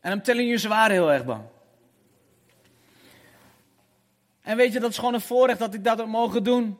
[0.00, 1.42] En I'm telling you, ze waren heel erg bang.
[4.42, 6.78] En weet je, dat is gewoon een voorrecht dat ik dat heb mogen doen.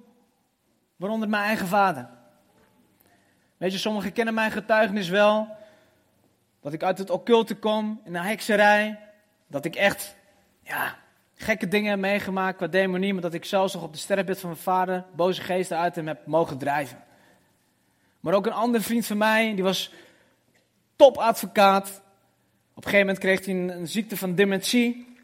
[0.97, 2.09] Waaronder mijn eigen vader.
[3.57, 5.57] Weet je, sommigen kennen mijn getuigenis wel.
[6.61, 9.11] Dat ik uit het occulte kom, in de hekserij.
[9.53, 10.17] Dat ik echt,
[10.63, 10.99] ja,
[11.35, 13.13] gekke dingen heb meegemaakt qua demonie.
[13.13, 16.07] Maar dat ik zelfs nog op de sterrenbed van mijn vader boze geesten uit hem
[16.07, 17.05] heb mogen drijven.
[18.21, 19.93] Maar ook een andere vriend van mij, die was
[20.97, 22.03] topadvocaat.
[22.75, 25.17] Op een gegeven moment kreeg hij een, ziekte van dementie.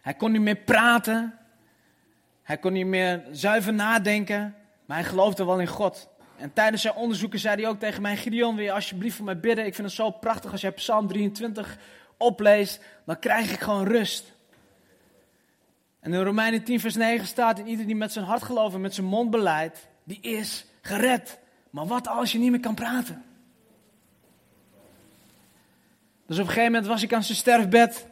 [0.00, 1.38] Hij kon niet meer praten.
[2.42, 4.54] Hij kon niet meer zuiver nadenken.
[4.86, 6.08] Maar hij geloofde wel in God.
[6.36, 9.40] En tijdens zijn onderzoeken zei hij ook tegen mij: Gideon, wil je alsjeblieft voor mij
[9.40, 9.66] bidden?
[9.66, 11.78] Ik vind het zo prachtig als jij Psalm 23
[12.18, 12.80] opleest.
[13.04, 14.32] Dan krijg ik gewoon rust.
[16.00, 18.80] En in Romeinen 10, vers 9 staat: In ieder die met zijn hart gelooft en
[18.80, 21.38] met zijn mond beleidt, die is gered.
[21.70, 23.24] Maar wat als je niet meer kan praten?
[26.26, 28.06] Dus op een gegeven moment was ik aan zijn sterfbed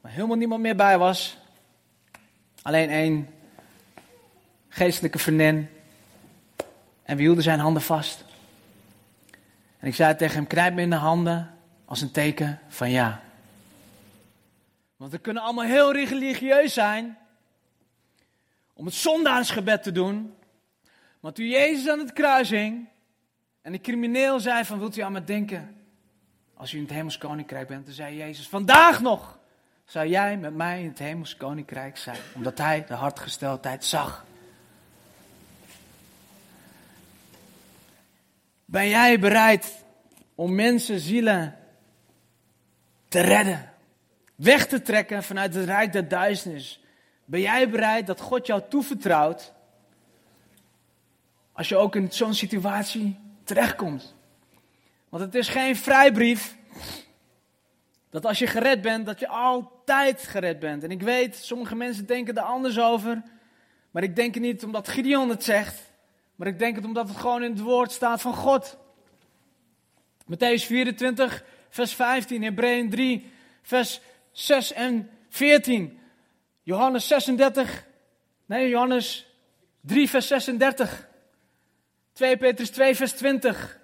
[0.00, 1.38] waar helemaal niemand meer bij was.
[2.62, 3.28] Alleen één
[4.68, 5.68] geestelijke vriendin.
[7.02, 8.24] En we hielden zijn handen vast.
[9.78, 11.53] En ik zei tegen hem: knijp me in de handen
[11.94, 13.22] als een teken van ja.
[14.96, 17.18] Want we kunnen allemaal heel religieus zijn
[18.72, 20.34] om het zondaarsgebed te doen.
[21.20, 22.88] Maar toen Jezus aan het kruis hing
[23.62, 25.76] en de crimineel zei van wilt u aan me denken
[26.54, 29.38] als u in het hemels koninkrijk bent, dan zei Jezus vandaag nog
[29.84, 32.18] zou jij met mij in het hemels koninkrijk zijn.
[32.34, 34.24] Omdat hij de hartgesteldheid zag.
[38.64, 39.84] Ben jij bereid
[40.34, 41.58] om mensen zielen
[43.14, 43.72] te redden?
[44.34, 46.80] Weg te trekken vanuit het rijk der duisternis?
[47.24, 49.52] Ben jij bereid dat God jou toevertrouwt?
[51.52, 54.14] Als je ook in zo'n situatie terechtkomt.
[55.08, 56.56] Want het is geen vrijbrief
[58.10, 60.84] dat als je gered bent, dat je altijd gered bent.
[60.84, 63.22] En ik weet, sommige mensen denken er anders over.
[63.90, 65.80] Maar ik denk het niet omdat Gideon het zegt.
[66.36, 68.76] Maar ik denk het omdat het gewoon in het woord staat van God.
[70.24, 73.32] Matthäus 24, vers 15, Hebreeën 3,
[73.62, 74.00] vers
[74.32, 75.98] 6 en 14.
[76.62, 77.86] Johannes 36,
[78.46, 79.26] nee, Johannes
[79.80, 81.08] 3, vers 36.
[82.12, 83.80] 2 Petrus 2, vers 20.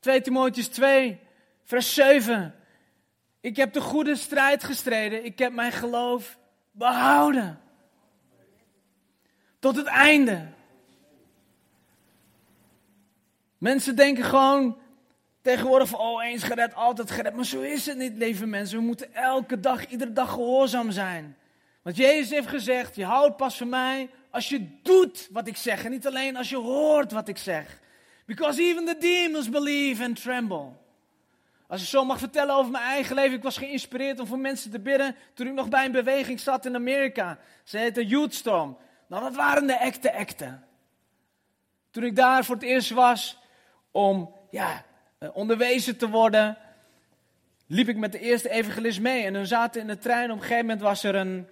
[0.00, 1.18] 2 Timotheus 2,
[1.64, 2.54] vers 7.
[3.40, 5.24] Ik heb de goede strijd gestreden.
[5.24, 6.38] Ik heb mijn geloof
[6.70, 7.60] behouden.
[9.58, 10.46] Tot het einde.
[13.58, 14.78] Mensen denken gewoon
[15.48, 17.34] tegenwoordig van, oh eens gered, altijd gered.
[17.34, 18.78] Maar zo is het niet, lieve mensen.
[18.78, 21.36] We moeten elke dag, iedere dag gehoorzaam zijn.
[21.82, 25.84] Want Jezus heeft gezegd, je houdt pas van mij als je doet wat ik zeg.
[25.84, 27.80] En niet alleen als je hoort wat ik zeg.
[28.26, 30.68] Because even the demons believe and tremble.
[31.66, 33.36] Als ik zo mag vertellen over mijn eigen leven.
[33.36, 36.66] Ik was geïnspireerd om voor mensen te bidden toen ik nog bij een beweging zat
[36.66, 37.38] in Amerika.
[37.64, 38.76] Ze heette Youthstorm.
[39.06, 40.58] Nou, dat waren de echte echte.
[41.90, 43.38] Toen ik daar voor het eerst was
[43.90, 44.84] om ja,
[45.32, 46.56] onderwezen te worden,
[47.66, 49.24] liep ik met de eerste evangelist mee.
[49.24, 50.30] En we zaten in de trein.
[50.30, 51.46] Op een gegeven moment was er een,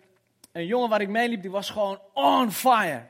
[0.52, 3.02] een jongen waar ik mee liep, die was gewoon on fire.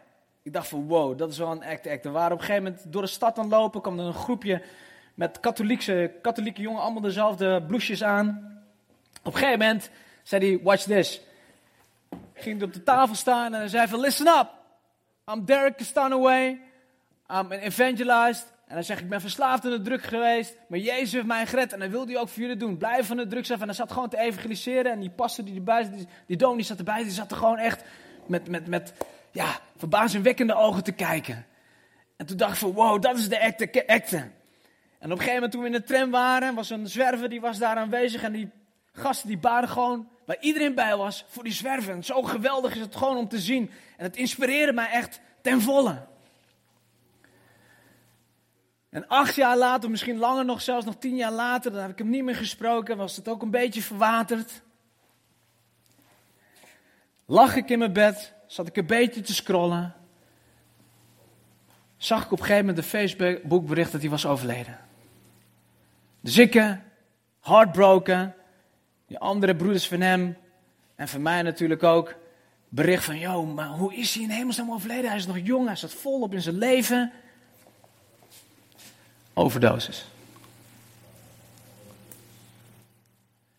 [0.42, 2.04] Ik dacht van wow, dat is wel een act act.
[2.04, 4.62] We waren op een gegeven moment door de stad aan lopen, kwam er een groepje
[5.14, 8.60] met katholieke, katholieke jongen, allemaal dezelfde bloesjes aan.
[9.22, 9.90] Op een gegeven moment
[10.22, 11.20] zei hij, watch this.
[12.34, 14.48] Ging op de tafel staan en hij zei van, listen up.
[15.32, 16.48] I'm Derek Castanaway.
[16.48, 16.58] I'm
[17.28, 18.52] an evangelist.
[18.66, 21.72] En hij zegt, ik ben verslaafd aan de druk geweest, maar Jezus heeft mij gered
[21.72, 22.76] en hij wil die ook voor jullie doen.
[22.76, 23.60] Blijf van de drugs af.
[23.60, 26.64] En hij zat gewoon te evangeliseren en die pastor die erbij zat, die, die dominee
[26.64, 27.84] zat erbij, die zat er gewoon echt
[28.26, 28.92] met, met, met
[29.30, 31.46] ja, verbazingwekkende ogen te kijken.
[32.16, 34.16] En toen dacht ik van, wow, dat is de echte, echte.
[34.16, 37.40] En op een gegeven moment toen we in de tram waren, was een zwerver die
[37.40, 38.22] was daar aanwezig.
[38.22, 38.50] En die
[38.92, 41.94] gasten die baden gewoon, waar iedereen bij was, voor die zwerver.
[41.94, 43.70] En zo geweldig is het gewoon om te zien.
[43.96, 46.06] En het inspireerde mij echt ten volle.
[48.96, 51.98] En acht jaar later, misschien langer nog, zelfs nog tien jaar later, dan heb ik
[51.98, 54.62] hem niet meer gesproken, was het ook een beetje verwaterd.
[57.26, 59.94] Lag ik in mijn bed, zat ik een beetje te scrollen.
[61.96, 64.78] Zag ik op een gegeven moment de Facebook bericht dat hij was overleden.
[66.20, 66.78] Dus ik,
[67.40, 68.34] heartbroken,
[69.06, 70.36] die andere broeders van hem
[70.94, 72.14] en van mij natuurlijk ook,
[72.68, 75.08] bericht van, joh, maar hoe is hij in hemelsnaam overleden?
[75.08, 77.12] Hij is nog jong, hij staat volop in zijn leven.
[79.38, 80.04] Overdosis.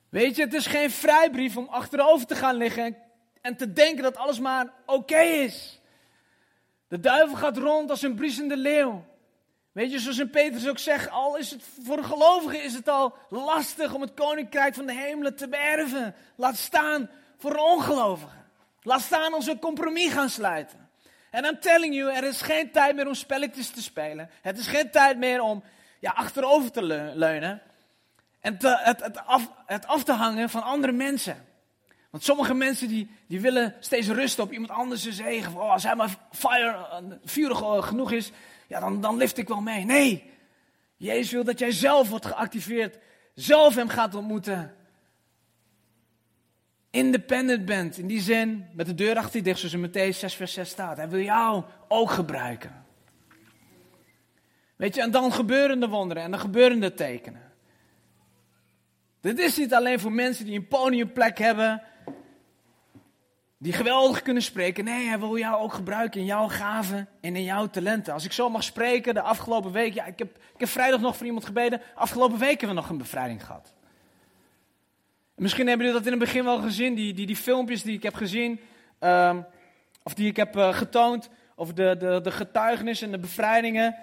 [0.09, 2.97] Weet je, het is geen vrijbrief om achterover te gaan liggen
[3.41, 5.80] en te denken dat alles maar oké is.
[6.88, 9.05] De duivel gaat rond als een briesende leeuw.
[9.71, 12.89] Weet je, zoals in Petrus ook zegt, al is het voor een gelovige is het
[12.89, 16.15] al lastig om het koninkrijk van de hemelen te beërven.
[16.36, 18.38] Laat staan voor een ongelovige.
[18.82, 20.87] Laat staan als een compromis gaan sluiten.
[21.38, 24.30] En I'm telling you, er is geen tijd meer om spelletjes te spelen.
[24.42, 25.64] Het is geen tijd meer om
[26.00, 26.84] ja, achterover te
[27.16, 27.62] leunen.
[28.40, 31.46] En het, het, af, het af te hangen van andere mensen.
[32.10, 35.54] Want sommige mensen die, die willen steeds rusten op iemand anders zegen.
[35.54, 38.32] Oh, als hij maar fire, vurig genoeg is,
[38.68, 39.86] ja, dan, dan lift ik wel mee.
[39.86, 40.32] Nee,
[40.96, 42.98] Jezus wil dat jij zelf wordt geactiveerd.
[43.34, 44.76] Zelf hem gaat ontmoeten.
[46.98, 47.98] Independent bent.
[47.98, 50.70] In die zin, met de deur achter je dicht, zoals in Matthäus 6 vers 6
[50.70, 50.98] staat.
[50.98, 52.86] Hij wil jou ook gebruiken.
[54.76, 57.52] Weet je, en dan gebeuren de wonderen en dan gebeuren de tekenen.
[59.22, 61.84] Dit is niet alleen voor mensen die een podiumplek hebben,
[63.58, 64.84] die geweldig kunnen spreken.
[64.84, 68.14] Nee, hij wil jou ook gebruiken in jouw gaven en in jouw talenten.
[68.14, 71.18] Als ik zo mag spreken, de afgelopen week, ja, ik heb, ik heb vrijdag nog
[71.18, 71.82] voor iemand gebeden.
[71.95, 73.76] Afgelopen week hebben we nog een bevrijding gehad.
[75.38, 78.04] Misschien hebben jullie dat in het begin wel gezien, die, die, die filmpjes die ik
[78.04, 78.60] heb gezien,
[79.00, 79.46] um,
[80.04, 83.96] of die ik heb uh, getoond, over de, de, de getuigenissen en de bevrijdingen.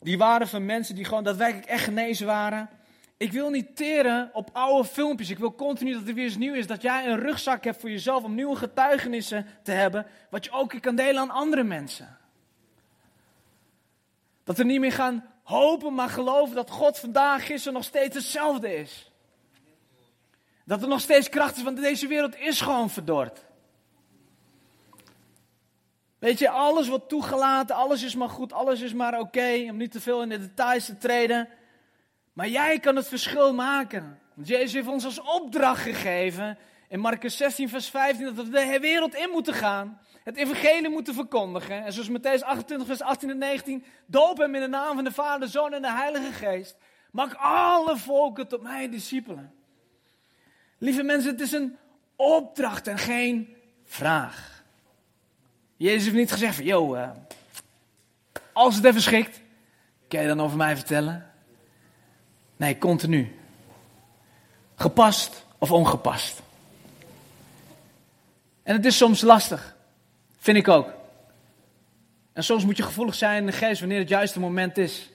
[0.00, 2.68] Die waren van mensen die gewoon daadwerkelijk echt genezen waren.
[3.16, 5.30] Ik wil niet teren op oude filmpjes.
[5.30, 6.66] Ik wil continu dat er weer eens nieuw is.
[6.66, 10.06] Dat jij een rugzak hebt voor jezelf om nieuwe getuigenissen te hebben.
[10.30, 12.18] Wat je ook kan delen aan andere mensen.
[14.44, 18.74] Dat we niet meer gaan hopen, maar geloven dat God vandaag, gisteren nog steeds hetzelfde
[18.74, 19.09] is.
[20.64, 23.48] Dat er nog steeds kracht is, want deze wereld is gewoon verdord.
[26.18, 29.92] Weet je, alles wordt toegelaten, alles is maar goed, alles is maar oké, om niet
[29.92, 31.48] te veel in de details te treden.
[32.32, 34.18] Maar jij kan het verschil maken.
[34.34, 36.58] Want Jezus heeft ons als opdracht gegeven
[36.88, 40.00] in Marcus 16, vers 15, dat we de wereld in moeten gaan.
[40.24, 41.84] Het evangelie moeten verkondigen.
[41.84, 45.12] En zoals Matthäus 28, vers 18 en 19, doop hem in de naam van de
[45.12, 46.76] Vader, de Zoon en de Heilige Geest.
[47.10, 49.59] Maak alle volken tot mijn discipelen.
[50.80, 51.76] Lieve mensen, het is een
[52.16, 54.62] opdracht en geen vraag.
[55.76, 57.10] Jezus heeft niet gezegd van, uh,
[58.52, 59.40] als het even schikt,
[60.08, 61.30] kan je dan over mij vertellen?
[62.56, 63.36] Nee, continu.
[64.74, 66.42] Gepast of ongepast.
[68.62, 69.76] En het is soms lastig.
[70.38, 70.92] Vind ik ook.
[72.32, 75.10] En soms moet je gevoelig zijn in de geest wanneer het juiste moment is.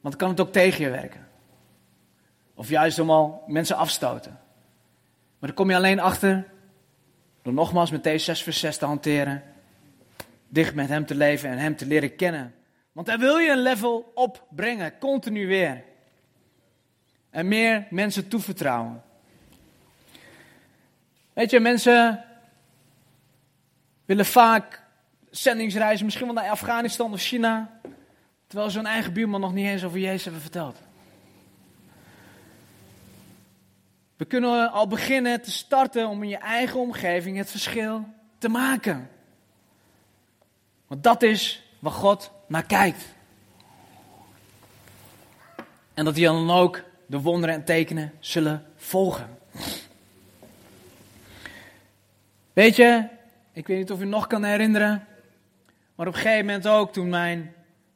[0.00, 1.28] Want dan kan het ook tegen je werken.
[2.54, 4.41] Of juist om al mensen afstoten.
[5.42, 6.48] Maar dan kom je alleen achter
[7.42, 9.42] door nogmaals deze 6 vers 6 te hanteren.
[10.48, 12.54] Dicht met hem te leven en hem te leren kennen.
[12.92, 15.82] Want hij wil je een level opbrengen, continu weer
[17.30, 19.02] en meer mensen toevertrouwen.
[21.32, 22.24] Weet je, mensen
[24.04, 24.82] willen vaak
[25.30, 27.80] zendingsreizen, misschien wel naar Afghanistan of China,
[28.46, 30.78] terwijl ze hun eigen buurman nog niet eens over Jezus hebben verteld.
[34.22, 38.08] We kunnen al beginnen te starten om in je eigen omgeving het verschil
[38.38, 39.10] te maken.
[40.86, 43.04] Want dat is waar God naar kijkt.
[45.94, 49.38] En dat hij dan ook de wonderen en tekenen zullen volgen.
[52.52, 53.08] Weet je,
[53.52, 55.06] ik weet niet of u nog kan herinneren,
[55.94, 57.54] maar op een gegeven moment ook toen mijn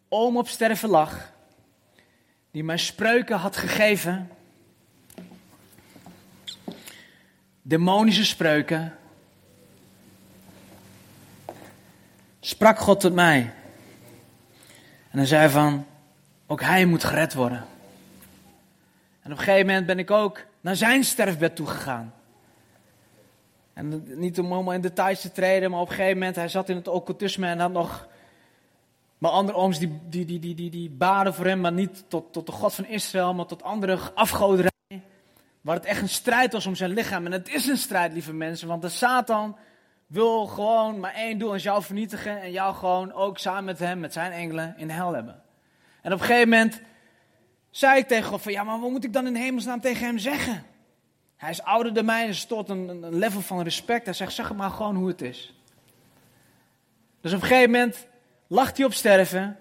[0.08, 1.32] oom op sterven lag,
[2.50, 4.30] die mij spreuken had gegeven,
[7.68, 8.96] demonische spreuken,
[12.40, 13.52] sprak God tot mij.
[15.10, 15.86] En hij zei van,
[16.46, 17.64] ook hij moet gered worden.
[19.22, 22.14] En op een gegeven moment ben ik ook naar zijn sterfbed toegegaan.
[23.72, 26.68] En niet om helemaal in details te treden, maar op een gegeven moment, hij zat
[26.68, 28.08] in het occultisme en had nog
[29.18, 32.32] maar andere ooms die, die, die, die, die, die baden voor hem, maar niet tot,
[32.32, 34.74] tot de God van Israël, maar tot andere afgoderij.
[35.66, 37.26] Waar het echt een strijd was om zijn lichaam.
[37.26, 39.56] En het is een strijd, lieve mensen, want de Satan
[40.06, 44.00] wil gewoon maar één doel, is jou vernietigen en jou gewoon ook samen met hem,
[44.00, 45.42] met zijn engelen, in de hel hebben.
[46.02, 46.80] En op een gegeven moment
[47.70, 50.18] zei ik tegen God van, ja, maar wat moet ik dan in hemelsnaam tegen hem
[50.18, 50.64] zeggen?
[51.36, 54.04] Hij is ouder dan mij en is tot een, een level van respect.
[54.04, 55.54] Hij zegt, zeg maar gewoon hoe het is.
[57.20, 58.06] Dus op een gegeven moment
[58.46, 59.56] lacht hij op sterven.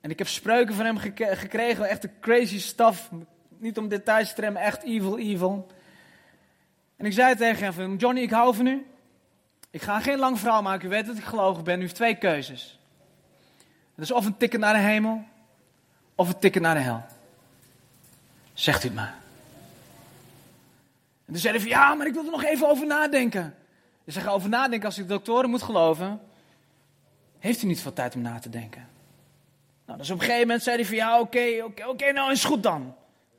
[0.00, 3.10] En ik heb spreuken van hem gekregen, echt de crazy stuff.
[3.58, 5.66] Niet om details te tremmen, echt evil, evil.
[6.96, 8.86] En ik zei tegen hem van, Johnny, ik hou van u.
[9.70, 10.86] Ik ga geen lang verhaal maken.
[10.86, 11.78] U weet dat ik gelogen ben.
[11.78, 12.78] U heeft twee keuzes.
[13.94, 15.24] Het is of een tikken naar de hemel,
[16.14, 17.04] of een tikken naar de hel.
[18.52, 19.14] Zegt u het maar.
[21.26, 23.54] En toen zeiden van, ja, maar ik wil er nog even over nadenken.
[24.04, 26.20] Ze zeggen over nadenken als ik de doktoren moet geloven.
[27.38, 28.88] Heeft u niet veel tijd om na te denken?
[29.86, 32.44] Nou, dus op een gegeven moment zei hij van, ja, oké, oké, oké, nou is
[32.44, 32.94] goed dan.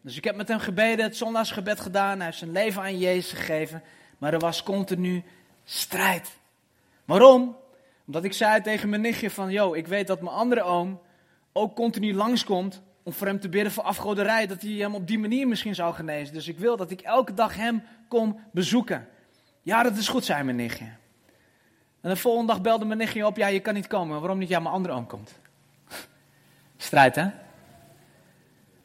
[0.07, 2.15] Dus ik heb met hem gebeden, het zondagsgebed gedaan.
[2.15, 3.83] Hij heeft zijn leven aan Jezus gegeven.
[4.17, 5.23] Maar er was continu
[5.63, 6.37] strijd.
[7.05, 7.57] Waarom?
[8.05, 11.01] Omdat ik zei tegen mijn nichtje van, yo, ik weet dat mijn andere oom
[11.53, 14.47] ook continu langskomt om voor hem te bidden voor afgoderij.
[14.47, 16.33] Dat hij hem op die manier misschien zou genezen.
[16.33, 19.07] Dus ik wil dat ik elke dag hem kom bezoeken.
[19.61, 20.85] Ja, dat is goed, zei mijn nichtje.
[22.01, 24.19] En de volgende dag belde mijn nichtje op, ja, je kan niet komen.
[24.19, 24.49] Waarom niet?
[24.49, 25.39] Ja, mijn andere oom komt.
[26.77, 27.29] Strijd, hè?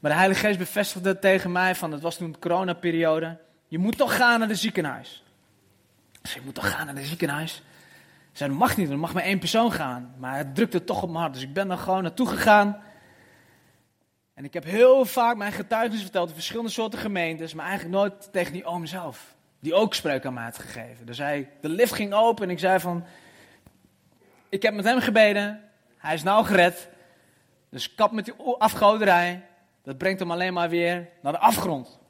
[0.03, 3.39] Maar de Heilige Geest bevestigde tegen mij, van, het was toen de coronaperiode,
[3.69, 5.25] je moet toch gaan naar de ziekenhuis.
[6.23, 7.63] Dus ik moet toch gaan naar de ziekenhuis.
[8.31, 10.15] Ik zei, dat mag niet, er mag maar één persoon gaan.
[10.19, 12.83] Maar het drukte toch op mijn hart, dus ik ben er gewoon naartoe gegaan.
[14.35, 18.33] En ik heb heel vaak mijn getuigenis verteld in verschillende soorten gemeentes, maar eigenlijk nooit
[18.33, 19.35] tegen die oom zelf.
[19.61, 21.07] Die ook spreuk aan mij had gegeven.
[21.07, 23.05] Dus hij, de lift ging open en ik zei van,
[24.49, 25.61] ik heb met hem gebeden,
[25.97, 26.89] hij is nou gered.
[27.69, 29.43] Dus kap met die afgoderij,
[29.83, 32.01] dat brengt hem alleen maar weer naar de afgrond.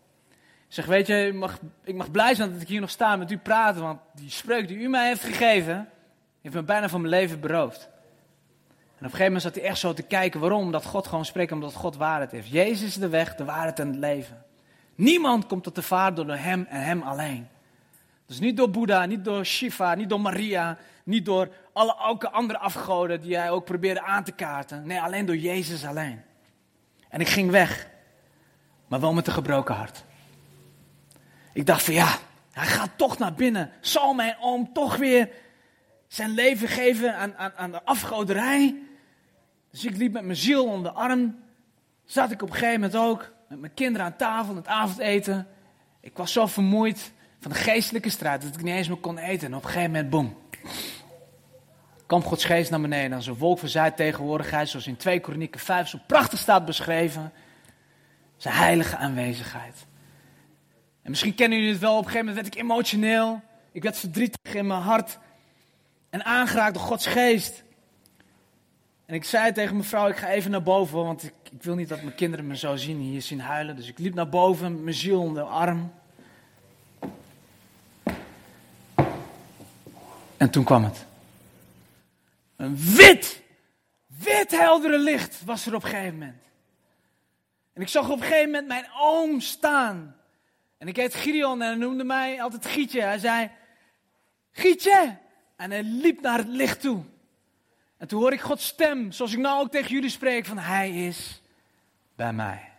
[0.68, 3.30] Zeg, weet je, ik mag, ik mag blij zijn dat ik hier nog sta met
[3.30, 5.88] u praten, want die spreuk die u mij heeft gegeven,
[6.42, 7.90] heeft me bijna van mijn leven beroofd.
[9.02, 11.24] En op een gegeven moment zat hij echt zo te kijken waarom, omdat God gewoon
[11.24, 12.48] spreekt, omdat God waarheid heeft.
[12.48, 14.44] Jezus is de weg, de waarheid en het leven.
[14.94, 17.48] Niemand komt tot de Vader door hem en hem alleen.
[18.26, 21.92] Dus niet door Boeddha, niet door Shiva, niet door Maria, niet door alle
[22.30, 24.86] andere afgoden die hij ook probeerde aan te kaarten.
[24.86, 26.22] Nee, alleen door Jezus alleen.
[27.12, 27.88] En ik ging weg,
[28.86, 30.04] maar wel met een gebroken hart.
[31.52, 32.18] Ik dacht van ja,
[32.52, 33.70] hij gaat toch naar binnen.
[33.80, 35.28] Zal mijn oom toch weer
[36.08, 38.76] zijn leven geven aan, aan, aan de afgoderij?
[39.70, 41.38] Dus ik liep met mijn ziel onder de arm.
[42.04, 45.46] Zat ik op een gegeven moment ook met mijn kinderen aan tafel, het avondeten.
[46.00, 49.46] Ik was zo vermoeid van de geestelijke strijd dat ik niet eens meer kon eten.
[49.46, 50.36] En op een gegeven moment, boem.
[52.07, 53.16] Kwam Gods geest naar beneden.
[53.16, 57.32] Als een wolk van zijn tegenwoordigheid, zoals in 2 Kronieken 5 zo prachtig staat beschreven.
[58.36, 59.86] Zijn heilige aanwezigheid.
[61.03, 63.40] En misschien kennen jullie het wel, op een gegeven moment werd ik emotioneel.
[63.72, 65.18] Ik werd verdrietig in mijn hart.
[66.11, 67.64] En aangeraakt door Gods geest.
[69.07, 71.74] En ik zei tegen mijn vrouw, ik ga even naar boven, want ik, ik, wil
[71.74, 73.76] niet dat mijn kinderen me zo zien, hier zien huilen.
[73.76, 75.92] Dus ik liep naar boven, mijn ziel onder de arm.
[80.36, 81.07] En toen kwam het.
[82.62, 83.42] Een wit,
[84.06, 86.42] wit heldere licht was er op een gegeven moment.
[87.72, 90.16] En ik zag op een gegeven moment mijn oom staan.
[90.78, 93.00] En ik heet Gideon en hij noemde mij altijd Gietje.
[93.00, 93.50] Hij zei,
[94.50, 95.16] Gietje!
[95.56, 97.02] En hij liep naar het licht toe.
[97.98, 101.06] En toen hoorde ik Gods stem, zoals ik nou ook tegen jullie spreek, van Hij
[101.06, 101.42] is
[102.16, 102.72] bij mij.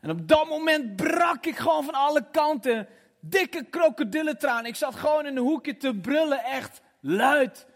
[0.00, 2.88] En op dat moment brak ik gewoon van alle kanten.
[3.20, 4.66] Dikke krokodillentraan.
[4.66, 7.66] Ik zat gewoon in een hoekje te brullen, echt luid.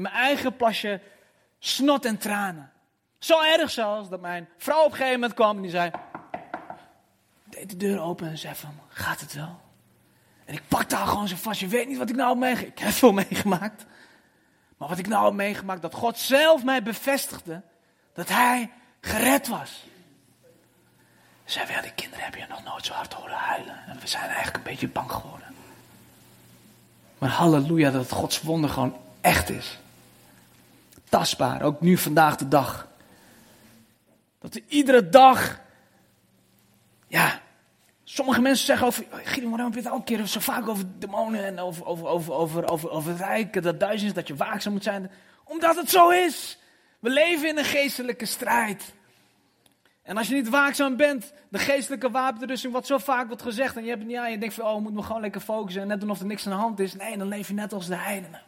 [0.00, 1.00] Mijn eigen plasje
[1.58, 2.70] snot en tranen.
[3.18, 5.90] Zo erg zelfs dat mijn vrouw op een gegeven moment kwam en die zei:
[7.44, 9.60] Deed de deur open en zei: van, Gaat het wel?
[10.44, 11.60] En ik pakte haar gewoon zo vast.
[11.60, 12.78] Je weet niet wat ik nou heb meegemaakt.
[12.78, 13.84] Ik heb veel meegemaakt.
[14.76, 17.62] Maar wat ik nou heb meegemaakt, dat God zelf mij bevestigde
[18.12, 18.70] dat hij
[19.00, 19.84] gered was.
[21.44, 23.86] Zij wel, die kinderen heb je nog nooit zo hard horen huilen.
[23.86, 25.54] En we zijn eigenlijk een beetje bang geworden.
[27.18, 29.78] Maar halleluja dat Gods wonder gewoon echt is.
[31.10, 32.88] Tastbaar, ook nu vandaag de dag.
[34.38, 35.60] Dat we iedere dag,
[37.06, 37.40] ja,
[38.04, 41.44] sommige mensen zeggen over, Gideon, waarom heb je het elke keer zo vaak over demonen
[41.44, 44.82] en over, over, over, over, over, over het rijk, dat duizend dat je waakzaam moet
[44.82, 45.10] zijn.
[45.44, 46.58] Omdat het zo is.
[46.98, 48.94] We leven in een geestelijke strijd.
[50.02, 53.82] En als je niet waakzaam bent, de geestelijke wapenrusting, wat zo vaak wordt gezegd, en
[53.82, 55.88] je hebt het niet aan, je denkt van, oh, we moeten gewoon lekker focussen en
[55.88, 56.94] net doen of er niks aan de hand is.
[56.94, 58.42] Nee, dan leef je net als de heidenen.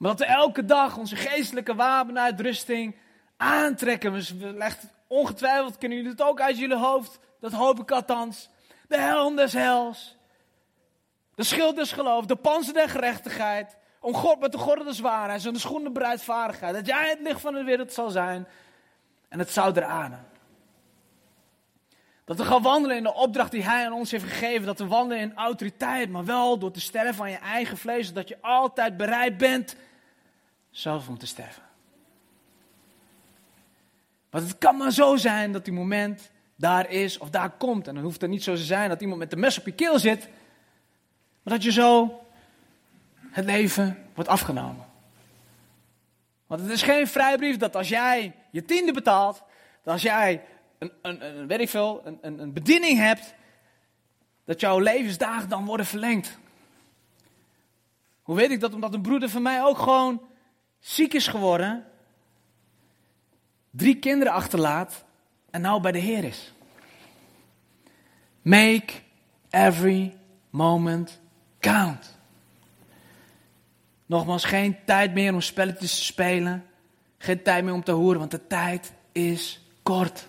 [0.00, 2.96] Maar dat we elke dag onze geestelijke wapenuitrusting
[3.36, 4.12] aantrekken.
[4.12, 8.48] We leggen ongetwijfeld, kennen jullie het ook uit jullie hoofd, dat hoop ik althans.
[8.88, 10.16] De helm des hels.
[11.34, 13.76] De schild des geloof, de panzer der gerechtigheid.
[14.00, 16.74] Om God met de gordel des waarheid en de schoenen bereidvaardigheid.
[16.74, 18.46] Dat jij het licht van de wereld zal zijn.
[19.28, 20.26] En het zou eraan.
[22.24, 24.66] Dat we gaan wandelen in de opdracht die Hij aan ons heeft gegeven.
[24.66, 28.06] Dat we wandelen in autoriteit, maar wel door te sterven van je eigen vlees.
[28.06, 29.76] Zodat je altijd bereid bent
[30.70, 31.62] zelf om te sterven.
[34.30, 37.88] Want het kan maar zo zijn dat die moment daar is of daar komt.
[37.88, 39.72] En dan hoeft het niet zo te zijn dat iemand met de mes op je
[39.72, 40.28] keel zit.
[41.42, 42.20] Maar dat je zo
[43.30, 44.86] het leven wordt afgenomen.
[46.46, 49.42] Want het is geen vrijbrief dat als jij je tiende betaalt,
[49.82, 50.44] dat als jij
[50.78, 53.34] een, een, een, weet een, een, een bediening hebt,
[54.44, 56.38] dat jouw levensdagen dan worden verlengd.
[58.22, 58.74] Hoe weet ik dat?
[58.74, 60.29] Omdat een broeder van mij ook gewoon
[60.80, 61.86] ziek is geworden,
[63.70, 65.04] drie kinderen achterlaat
[65.50, 66.52] en nou bij de Heer is.
[68.42, 68.92] Make
[69.50, 70.16] every
[70.50, 71.20] moment
[71.60, 72.18] count.
[74.06, 76.66] Nogmaals, geen tijd meer om spelletjes te spelen.
[77.18, 80.28] Geen tijd meer om te horen, want de tijd is kort.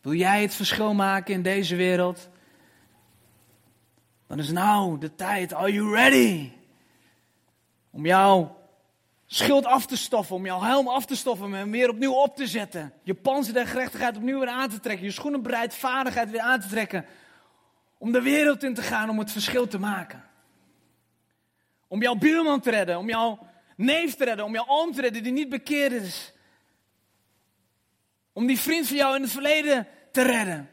[0.00, 2.28] Wil jij het verschil maken in deze wereld?
[4.26, 5.54] Dan is nou de tijd.
[5.54, 6.52] Are you ready?
[7.90, 8.57] Om jouw
[9.30, 12.46] schild af te stoffen, om jouw helm af te stoffen en weer opnieuw op te
[12.46, 12.92] zetten.
[13.02, 15.06] Je panzer der gerechtigheid opnieuw weer aan te trekken.
[15.06, 17.06] Je schoenen vaardigheid weer aan te trekken.
[17.98, 20.24] Om de wereld in te gaan, om het verschil te maken.
[21.88, 23.38] Om jouw buurman te redden, om jouw
[23.76, 26.32] neef te redden, om jouw oom te redden die niet bekeerd is.
[28.32, 30.70] Om die vriend van jou in het verleden te redden.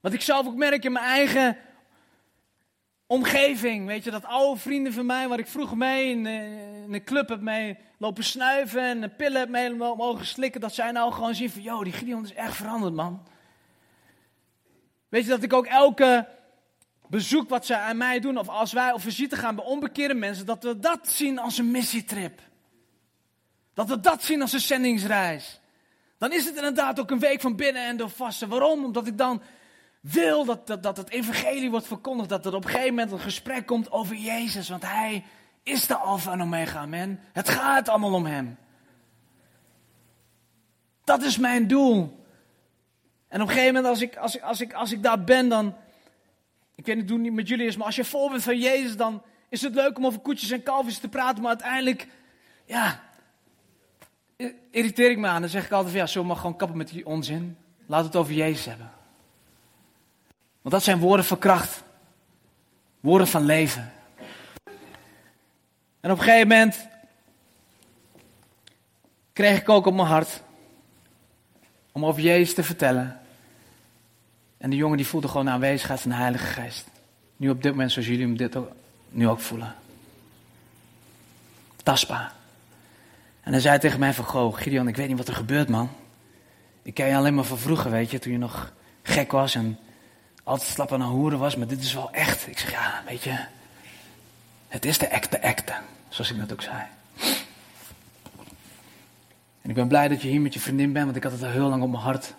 [0.00, 1.56] Wat ik zelf ook merk in mijn eigen
[3.10, 3.86] omgeving.
[3.86, 7.28] Weet je, dat oude vrienden van mij, waar ik vroeger mee in, in een club
[7.28, 10.60] heb mee lopen snuiven en pillen heb mee mogen slikken.
[10.60, 13.26] Dat zij nou gewoon zien van, joh, die Gideon is echt veranderd, man.
[15.08, 16.28] Weet je, dat ik ook elke
[17.08, 20.46] bezoek wat ze aan mij doen, of als wij op visite gaan bij onbekeerde mensen,
[20.46, 22.40] dat we dat zien als een missietrip.
[23.74, 25.60] Dat we dat zien als een zendingsreis.
[26.18, 28.48] Dan is het inderdaad ook een week van binnen en door vasten.
[28.48, 28.84] Waarom?
[28.84, 29.42] Omdat ik dan
[30.00, 32.28] wil dat, dat, dat het evangelie wordt verkondigd.
[32.28, 34.68] Dat er op een gegeven moment een gesprek komt over Jezus.
[34.68, 35.24] Want hij
[35.62, 37.20] is de alfa en omega, amen.
[37.32, 38.58] Het gaat allemaal om hem.
[41.04, 42.24] Dat is mijn doel.
[43.28, 45.48] En op een gegeven moment als ik, als ik, als ik, als ik daar ben,
[45.48, 45.74] dan...
[46.74, 48.58] Ik weet niet hoe het niet met jullie is, maar als je vol bent van
[48.58, 51.42] Jezus, dan is het leuk om over koetjes en kalfjes te praten.
[51.42, 52.06] Maar uiteindelijk,
[52.64, 53.00] ja,
[54.70, 55.40] irriteer ik me aan.
[55.40, 57.56] Dan zeg ik altijd van, ja, zo mag gewoon kappen met die onzin.
[57.86, 58.90] Laat het over Jezus hebben.
[60.62, 61.82] Want dat zijn woorden van kracht.
[63.00, 63.92] Woorden van leven.
[66.00, 66.88] En op een gegeven moment
[69.32, 70.42] kreeg ik ook op mijn hart
[71.92, 73.20] om over Jezus te vertellen.
[74.58, 76.86] En de jongen die voelde gewoon aanwezigheid van de Heilige Geest.
[77.36, 78.70] Nu op dit moment zoals jullie hem dit ook,
[79.08, 79.74] nu ook voelen.
[81.82, 82.32] Tastbaar.
[83.40, 85.90] En hij zei tegen mij van, goh, Gideon, ik weet niet wat er gebeurt, man.
[86.82, 89.78] Ik ken je alleen maar van vroeger, weet je, toen je nog gek was en
[90.50, 92.46] altijd slappen naar hoeren was, maar dit is wel echt.
[92.46, 93.38] Ik zeg, ja, weet je,
[94.68, 95.72] het is de echte echte,
[96.08, 96.82] zoals ik net ook zei.
[99.62, 101.42] En ik ben blij dat je hier met je vriendin bent, want ik had het
[101.42, 102.34] al heel lang op mijn hart.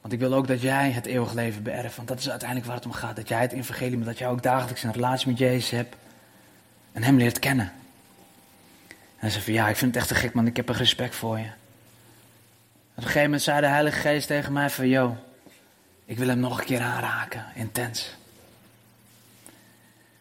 [0.00, 2.76] Want ik wil ook dat jij het eeuwig leven beërft, want dat is uiteindelijk waar
[2.76, 3.16] het om gaat.
[3.16, 5.96] Dat jij het evangelie, maar dat jij ook dagelijks een relatie met Jezus hebt
[6.92, 7.72] en hem leert kennen.
[8.88, 10.76] En hij zei van, ja, ik vind het echt te gek man, ik heb er
[10.76, 11.44] respect voor je.
[11.44, 15.16] op een gegeven moment zei de Heilige Geest tegen mij van, yo,
[16.10, 18.16] ik wil hem nog een keer aanraken, intens.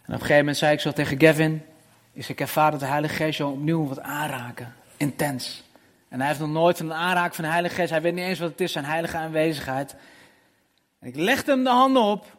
[0.01, 1.65] En op een gegeven moment zei ik zo tegen Gavin,
[2.11, 5.63] is ik ervaar dat de Heilige Geest jou opnieuw wat aanraken, intens.
[6.09, 8.39] En hij heeft nog nooit een aanraking van de Heilige Geest, hij weet niet eens
[8.39, 9.95] wat het is, zijn heilige aanwezigheid.
[10.99, 12.37] En ik legde hem de handen op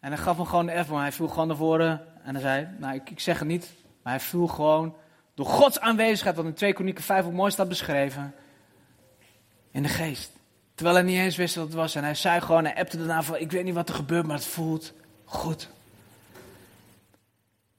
[0.00, 2.42] en hij gaf hem gewoon de F, maar hij viel gewoon naar voren en hij
[2.42, 3.72] zei, nou ik, ik zeg het niet,
[4.02, 4.96] maar hij viel gewoon
[5.34, 8.34] door Gods aanwezigheid, wat in 2 Kronieken 5 ook mooi staat beschreven,
[9.70, 10.35] in de geest.
[10.76, 11.94] Terwijl hij niet eens wist wat het was.
[11.94, 14.36] En hij zei gewoon, hij appte daarna van, ik weet niet wat er gebeurt, maar
[14.36, 14.92] het voelt
[15.24, 15.68] goed.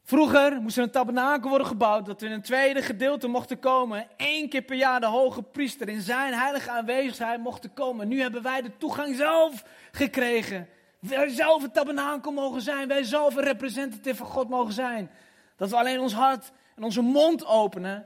[0.03, 4.07] Vroeger moest er een tabernakel worden gebouwd, dat we in een tweede gedeelte mochten komen.
[4.17, 8.07] Eén keer per jaar de hoge priester in zijn heilige aanwezigheid mochten komen.
[8.07, 10.67] Nu hebben wij de toegang zelf gekregen.
[10.99, 12.87] Wij zelf het tabernakel mogen zijn.
[12.87, 15.09] Wij zelf een representative van God mogen zijn.
[15.55, 18.05] Dat we alleen ons hart en onze mond openen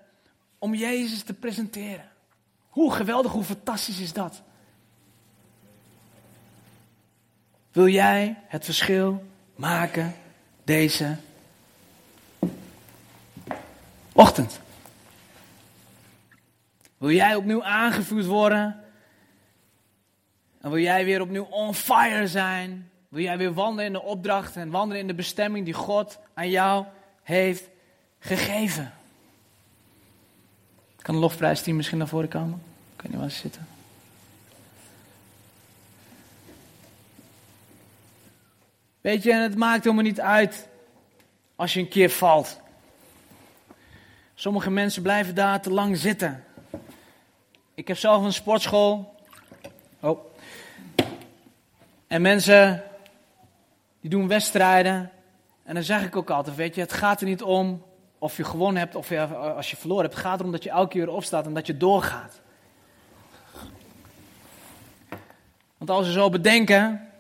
[0.60, 2.10] om Jezus te presenteren.
[2.70, 4.44] Hoe geweldig, hoe fantastisch is dat?
[7.72, 9.24] Wil jij het verschil
[9.56, 10.16] maken
[10.64, 11.18] deze
[14.12, 14.60] ochtend?
[16.98, 18.84] Wil jij opnieuw aangevuurd worden?
[20.62, 22.90] En wil jij weer opnieuw on fire zijn?
[23.08, 26.50] Wil jij weer wandelen in de opdracht en wandelen in de bestemming die God aan
[26.50, 26.86] jou
[27.24, 27.70] heeft
[28.20, 28.94] gegeven?
[31.02, 32.62] Kan de lofprijsteam misschien naar voren komen?
[32.96, 33.68] Kan je wel zitten?
[39.02, 40.68] Weet je, en het maakt helemaal niet uit
[41.56, 42.60] als je een keer valt.
[44.36, 46.44] Sommige mensen blijven daar te lang zitten.
[47.74, 49.16] Ik heb zelf een sportschool.
[50.00, 50.20] Oh.
[52.08, 52.84] En mensen
[54.02, 55.12] die doen wedstrijden.
[55.64, 57.84] En dan zeg ik ook altijd, weet je, het gaat er niet om
[58.18, 60.16] of je gewonnen hebt of je, als je verloren hebt.
[60.16, 62.42] Het gaat erom dat je elke keer opstaat en dat je doorgaat.
[65.78, 67.11] Want als we zo bedenken,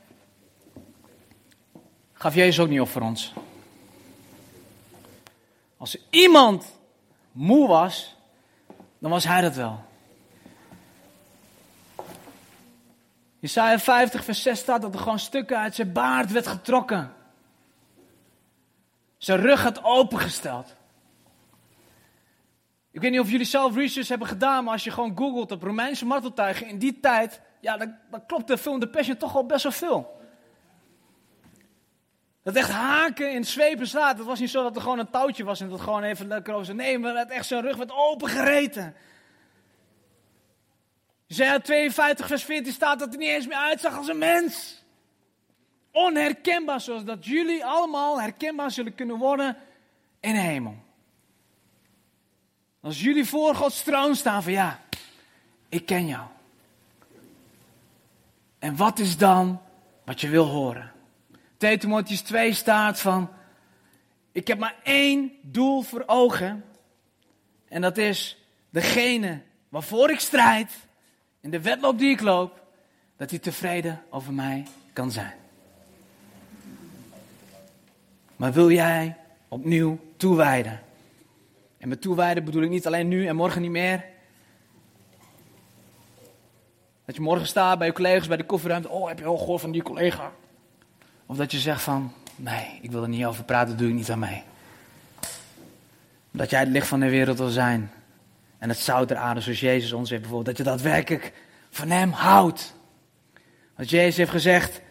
[2.21, 3.33] gaf Jezus ook niet op voor ons.
[5.77, 6.65] Als iemand
[7.31, 8.15] moe was,
[8.99, 9.83] dan was hij dat wel.
[13.39, 17.13] Jesaja 50 vers 6 staat dat er gewoon stukken uit zijn baard werd getrokken.
[19.17, 20.75] Zijn rug had opengesteld.
[22.91, 25.63] Ik weet niet of jullie zelf research hebben gedaan, maar als je gewoon googelt op
[25.63, 29.45] Romeinse marteltuigen in die tijd, ja, dan, dan klopt de film The Passion toch al
[29.45, 30.20] best wel veel.
[32.43, 34.17] Dat echt haken in zwepen staat.
[34.17, 36.53] Het was niet zo dat er gewoon een touwtje was en dat gewoon even lekker
[36.53, 36.77] over zijn.
[36.77, 38.95] Nee, maar dat echt zijn rug werd opengereten.
[41.27, 44.83] Isaiah 52 vers 14 staat dat hij niet eens meer uitzag als een mens.
[45.91, 49.57] Onherkenbaar, zoals dat jullie allemaal herkenbaar zullen kunnen worden
[50.19, 50.75] in de hemel.
[52.81, 54.79] Als jullie voor Gods troon staan van ja,
[55.69, 56.25] ik ken jou.
[58.59, 59.61] En wat is dan
[60.03, 60.91] wat je wil horen?
[61.61, 63.29] 2 Timotheus 2 staat van,
[64.31, 66.63] ik heb maar één doel voor ogen.
[67.67, 68.37] En dat is
[68.69, 70.71] degene waarvoor ik strijd,
[71.41, 72.63] in de wedloop die ik loop,
[73.17, 75.33] dat hij tevreden over mij kan zijn.
[78.35, 80.79] Maar wil jij opnieuw toewijden?
[81.77, 84.05] En met toewijden bedoel ik niet alleen nu en morgen niet meer.
[87.05, 88.89] Dat je morgen staat bij je collega's bij de koffieruimte.
[88.89, 90.31] Oh, heb je al gehoord van die collega?
[91.31, 94.11] Of dat je zegt van, nee, ik wil er niet over praten, doe ik niet
[94.11, 94.43] aan mij.
[96.31, 97.91] Dat jij het licht van de wereld wil zijn.
[98.57, 100.57] En het zout der aarde, zoals Jezus ons heeft bijvoorbeeld.
[100.57, 101.33] Dat je daadwerkelijk
[101.69, 102.73] van hem houdt.
[103.75, 104.81] Want Jezus heeft gezegd,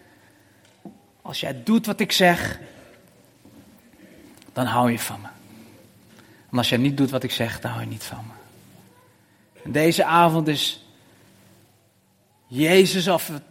[1.22, 2.58] als jij doet wat ik zeg,
[4.52, 5.28] dan hou je van me.
[6.50, 8.32] En als jij niet doet wat ik zeg, dan hou je niet van me.
[9.64, 10.84] En deze avond is
[12.46, 13.42] Jezus of het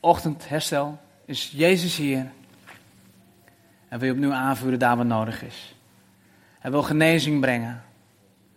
[0.00, 0.98] ochtendherstel.
[1.24, 2.36] Is Jezus hier.
[3.88, 5.74] En wil je opnieuw aanvuren daar wat nodig is.
[6.58, 7.82] Hij wil genezing brengen.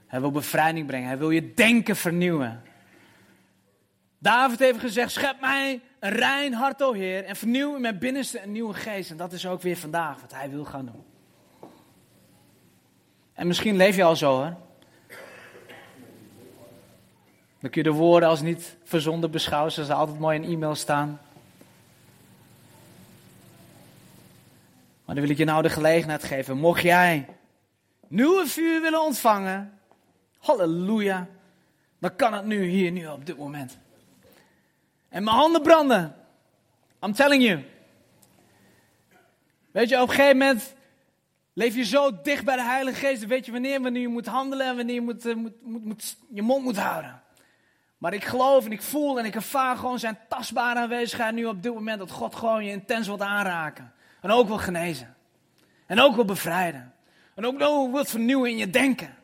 [0.08, 1.08] Hij wil bevrijding brengen.
[1.08, 2.62] Hij wil je denken vernieuwen.
[4.18, 7.24] David heeft gezegd: Schep mij een rein hart, o Heer.
[7.24, 9.12] En vernieuw in mijn binnenste een nieuwe geest.
[9.12, 11.04] En dat is ook weer vandaag wat hij wil gaan doen.
[13.34, 14.56] En misschien leef je al zo hoor.
[17.60, 21.20] Dan kun je de woorden als niet verzonden beschouwen, ze altijd mooi in e-mail staan.
[25.12, 26.58] Maar dan wil ik je nou de gelegenheid geven.
[26.58, 27.28] Mocht jij
[28.08, 29.80] nieuwe vuur willen ontvangen,
[30.38, 31.28] halleluja,
[32.00, 33.78] dan kan het nu, hier, nu, op dit moment.
[35.10, 36.16] En mijn handen branden.
[37.04, 37.64] I'm telling you.
[39.72, 40.76] Weet je, op een gegeven moment
[41.54, 43.20] leef je zo dicht bij de Heilige Geest.
[43.20, 46.18] Dan weet je wanneer, wanneer je moet handelen en wanneer je moet, eh, moet, moet,
[46.30, 47.22] je mond moet houden.
[47.98, 51.64] Maar ik geloof en ik voel en ik ervaar gewoon zijn tastbare aanwezigheid nu op
[51.64, 52.00] dit moment.
[52.00, 53.94] Dat God gewoon je intens wilt aanraken.
[54.22, 55.16] En ook wil genezen.
[55.86, 56.94] En ook wil bevrijden.
[57.36, 59.16] En ook wil vernieuwen in je denken.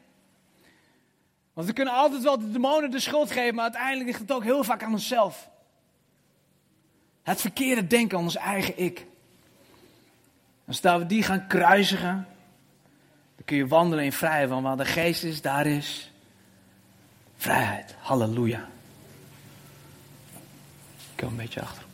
[1.54, 4.44] Want we kunnen altijd wel de demonen de schuld geven, maar uiteindelijk ligt het ook
[4.44, 5.50] heel vaak aan onszelf.
[7.24, 9.06] Het verkeerde denken aan ons eigen ik.
[10.68, 12.28] Als we die gaan kruisigen,
[13.36, 14.50] dan kun je wandelen in vrijheid.
[14.50, 16.12] Want waar de geest is, daar is
[17.38, 17.96] vrijheid.
[18.00, 18.68] Halleluja.
[20.98, 21.88] Ik kom een beetje achterop.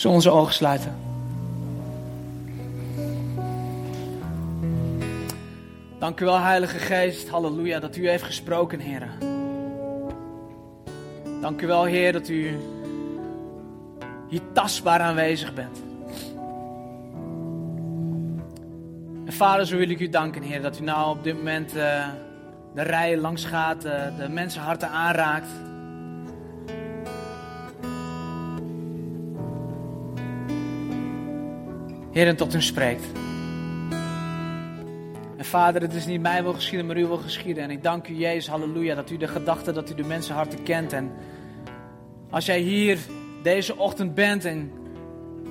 [0.00, 0.96] Zullen onze ogen sluiten?
[5.98, 7.28] Dank u wel, Heilige Geest.
[7.28, 9.08] Halleluja, dat u heeft gesproken, Heer.
[11.40, 12.56] Dank u wel, Heer, dat u
[14.28, 15.82] hier tastbaar aanwezig bent.
[19.26, 22.08] En Vader, zo wil ik u danken, Heer, dat u nou op dit moment uh,
[22.74, 25.48] de rijen langs gaat, uh, de mensenharten aanraakt.
[32.12, 33.04] Heer, tot u spreekt.
[35.36, 37.62] En Vader, het is niet mij wil geschieden, maar u wil geschieden.
[37.62, 40.92] En ik dank u, Jezus, halleluja, dat u de gedachte, dat u de mensenharten kent.
[40.92, 41.12] En
[42.30, 42.98] als jij hier
[43.42, 44.72] deze ochtend bent en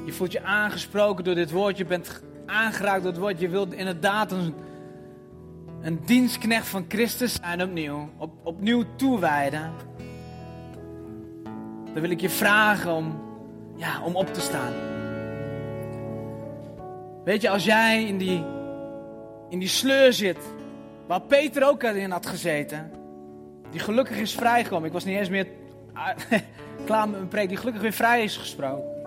[0.05, 3.73] je voelt je aangesproken door dit woord, je bent aangeraakt door het woord, je wilt
[3.73, 4.53] inderdaad een,
[5.81, 9.71] een dienstknecht van Christus zijn opnieuw, op, opnieuw toewijden,
[11.93, 13.21] dan wil ik je vragen om,
[13.75, 14.88] ja, om op te staan.
[17.23, 18.45] Weet je, als jij in die,
[19.49, 20.37] in die sleur zit,
[21.07, 22.91] waar Peter ook in had gezeten,
[23.71, 24.87] die gelukkig is vrijgekomen.
[24.87, 25.47] Ik was niet eens meer
[26.85, 28.97] klaar met mijn preek, die gelukkig weer vrij is gesproken.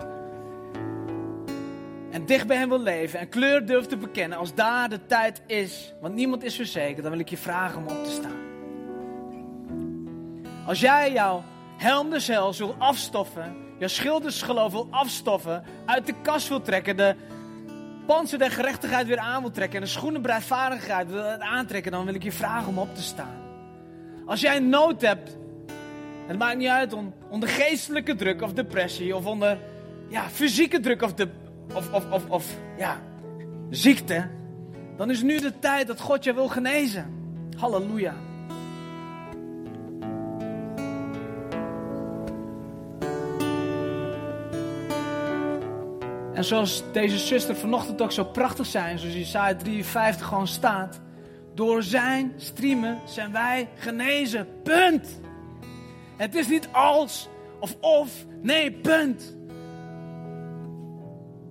[2.11, 5.41] en dicht bij Hem wil leven en kleur durft te bekennen als daar de tijd
[5.45, 8.41] is, want niemand is verzekerd, dan wil ik je vragen om op te staan.
[10.65, 11.43] Als jij jouw
[11.77, 17.15] helm des wil afstoffen, jouw schildersgeloof wil afstoffen, uit de kast wil trekken, de
[18.05, 22.13] panzer der gerechtigheid weer aan wil trekken en de schoenen breidvaardigheid wil aantrekken, dan wil
[22.13, 23.41] ik je vragen om op te staan.
[24.25, 25.37] Als jij nood hebt,
[26.27, 26.95] het maakt niet uit
[27.29, 29.57] onder geestelijke druk of depressie of onder
[30.09, 31.13] ja, fysieke druk of,
[31.73, 32.45] of, of, of, of
[32.77, 33.01] ja,
[33.69, 34.29] ziekte,
[34.97, 37.21] dan is nu de tijd dat God je wil genezen.
[37.57, 38.13] Halleluja.
[46.33, 51.01] En zoals deze zuster vanochtend ook zo prachtig zijn, zoals Isaiah 53 gewoon staat.
[51.53, 54.47] Door zijn streamen zijn wij genezen.
[54.63, 55.19] Punt.
[56.17, 57.29] Het is niet als
[57.59, 58.25] of of.
[58.41, 59.35] Nee, punt.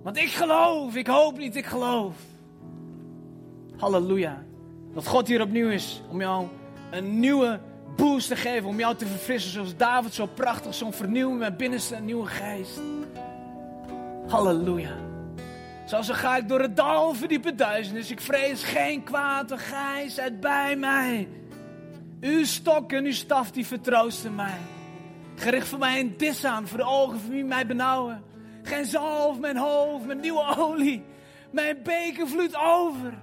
[0.03, 2.15] Want ik geloof, ik hoop niet, ik geloof.
[3.77, 4.43] Halleluja.
[4.93, 6.47] Dat God hier opnieuw is om jou
[6.91, 7.59] een nieuwe
[7.95, 11.95] boost te geven, om jou te verfrissen zoals David zo prachtig, zo'n vernieuwing met binnenste
[11.95, 12.81] een nieuwe geest.
[14.33, 14.95] Halleluja.
[15.85, 18.11] Zo ga ik door het dal verdiepe duisternis.
[18.11, 21.27] Ik vrees geen kwaad, of gij zijt bij mij.
[22.21, 24.57] Uw stok en uw staf die vertroosten mij.
[25.35, 28.23] Gericht voor mij een dis aan, voor de ogen van wie mij benauwen.
[28.63, 31.03] Geen zalf, mijn hoofd, mijn nieuwe olie.
[31.51, 33.13] Mijn beker vloeit over.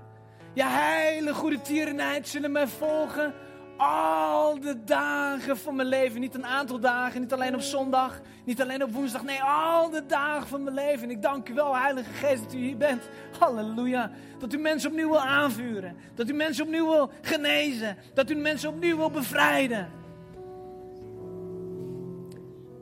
[0.55, 3.35] Ja, heilige goede tierenheid zullen mij volgen
[3.81, 6.21] al de dagen van mijn leven.
[6.21, 9.25] Niet een aantal dagen, niet alleen op zondag, niet alleen op woensdag.
[9.25, 11.03] Nee, al de dagen van mijn leven.
[11.03, 13.03] En ik dank u wel, Heilige Geest, dat u hier bent.
[13.39, 14.11] Halleluja.
[14.39, 15.97] Dat u mensen opnieuw wil aanvuren.
[16.15, 17.97] Dat u mensen opnieuw wil genezen.
[18.15, 19.89] Dat u mensen opnieuw wil bevrijden.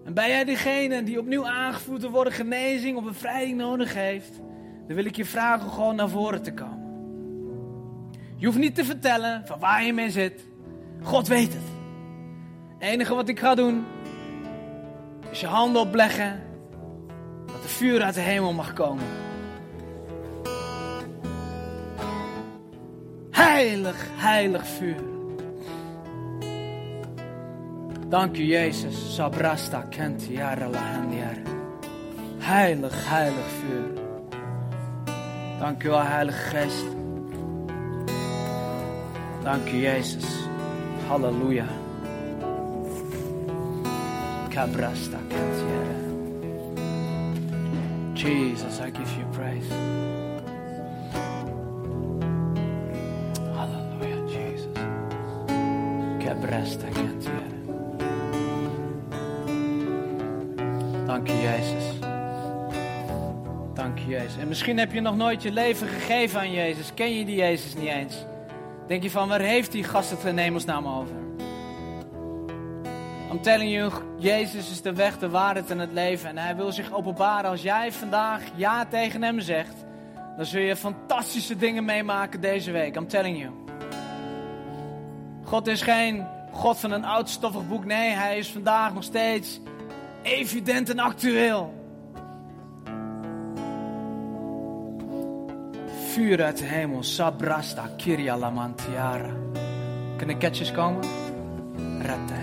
[0.05, 4.41] En ben jij degene die opnieuw aangevoerd te worden, genezing of bevrijding nodig heeft,
[4.87, 6.87] dan wil ik je vragen om gewoon naar voren te komen.
[8.37, 10.48] Je hoeft niet te vertellen van waar je mee zit.
[11.03, 11.63] God weet het.
[12.79, 13.87] Het enige wat ik ga doen,
[15.31, 16.43] is je handen opleggen,
[17.47, 19.05] dat er vuur uit de hemel mag komen.
[23.31, 25.03] Heilig, heilig vuur.
[28.09, 29.15] Dank u, Jezus.
[29.15, 30.27] Sabrasta kent
[32.39, 34.07] Heilig, heilig vuur.
[35.59, 36.87] Dank u wel, Heilige Geest.
[39.43, 40.48] Dank u, Jezus.
[41.09, 41.67] Halleluja.
[44.51, 45.59] Cabrasta kent
[48.15, 49.69] Jesus, I give you praise.
[53.57, 54.69] Halleluja, Jesus.
[56.21, 57.29] Cabrasta kent
[61.07, 61.99] Dank je, Jezus.
[63.75, 64.37] Dank je, Jezus.
[64.37, 66.95] En misschien heb je nog nooit je leven gegeven aan Jezus.
[66.95, 68.25] Ken je die Jezus niet eens?
[68.89, 71.17] Denk je van, waar heeft die gast het in hemelsnaam over?
[73.31, 76.29] I'm telling you, Jezus is de weg, de waarheid en het leven.
[76.29, 77.51] En hij wil zich openbaren.
[77.51, 79.75] Als jij vandaag ja tegen hem zegt,
[80.37, 82.97] dan zul je fantastische dingen meemaken deze week.
[82.97, 83.51] I'm telling you.
[85.45, 87.85] God is geen God van een oud stoffig boek.
[87.85, 89.61] Nee, hij is vandaag nog steeds
[90.23, 91.78] evident en actueel.
[96.09, 99.33] Vuur uit de hemel, Sabrasta, Kirja Lamantiara.
[100.17, 101.05] Kunnen ketjes komen?
[102.03, 102.38] Rette.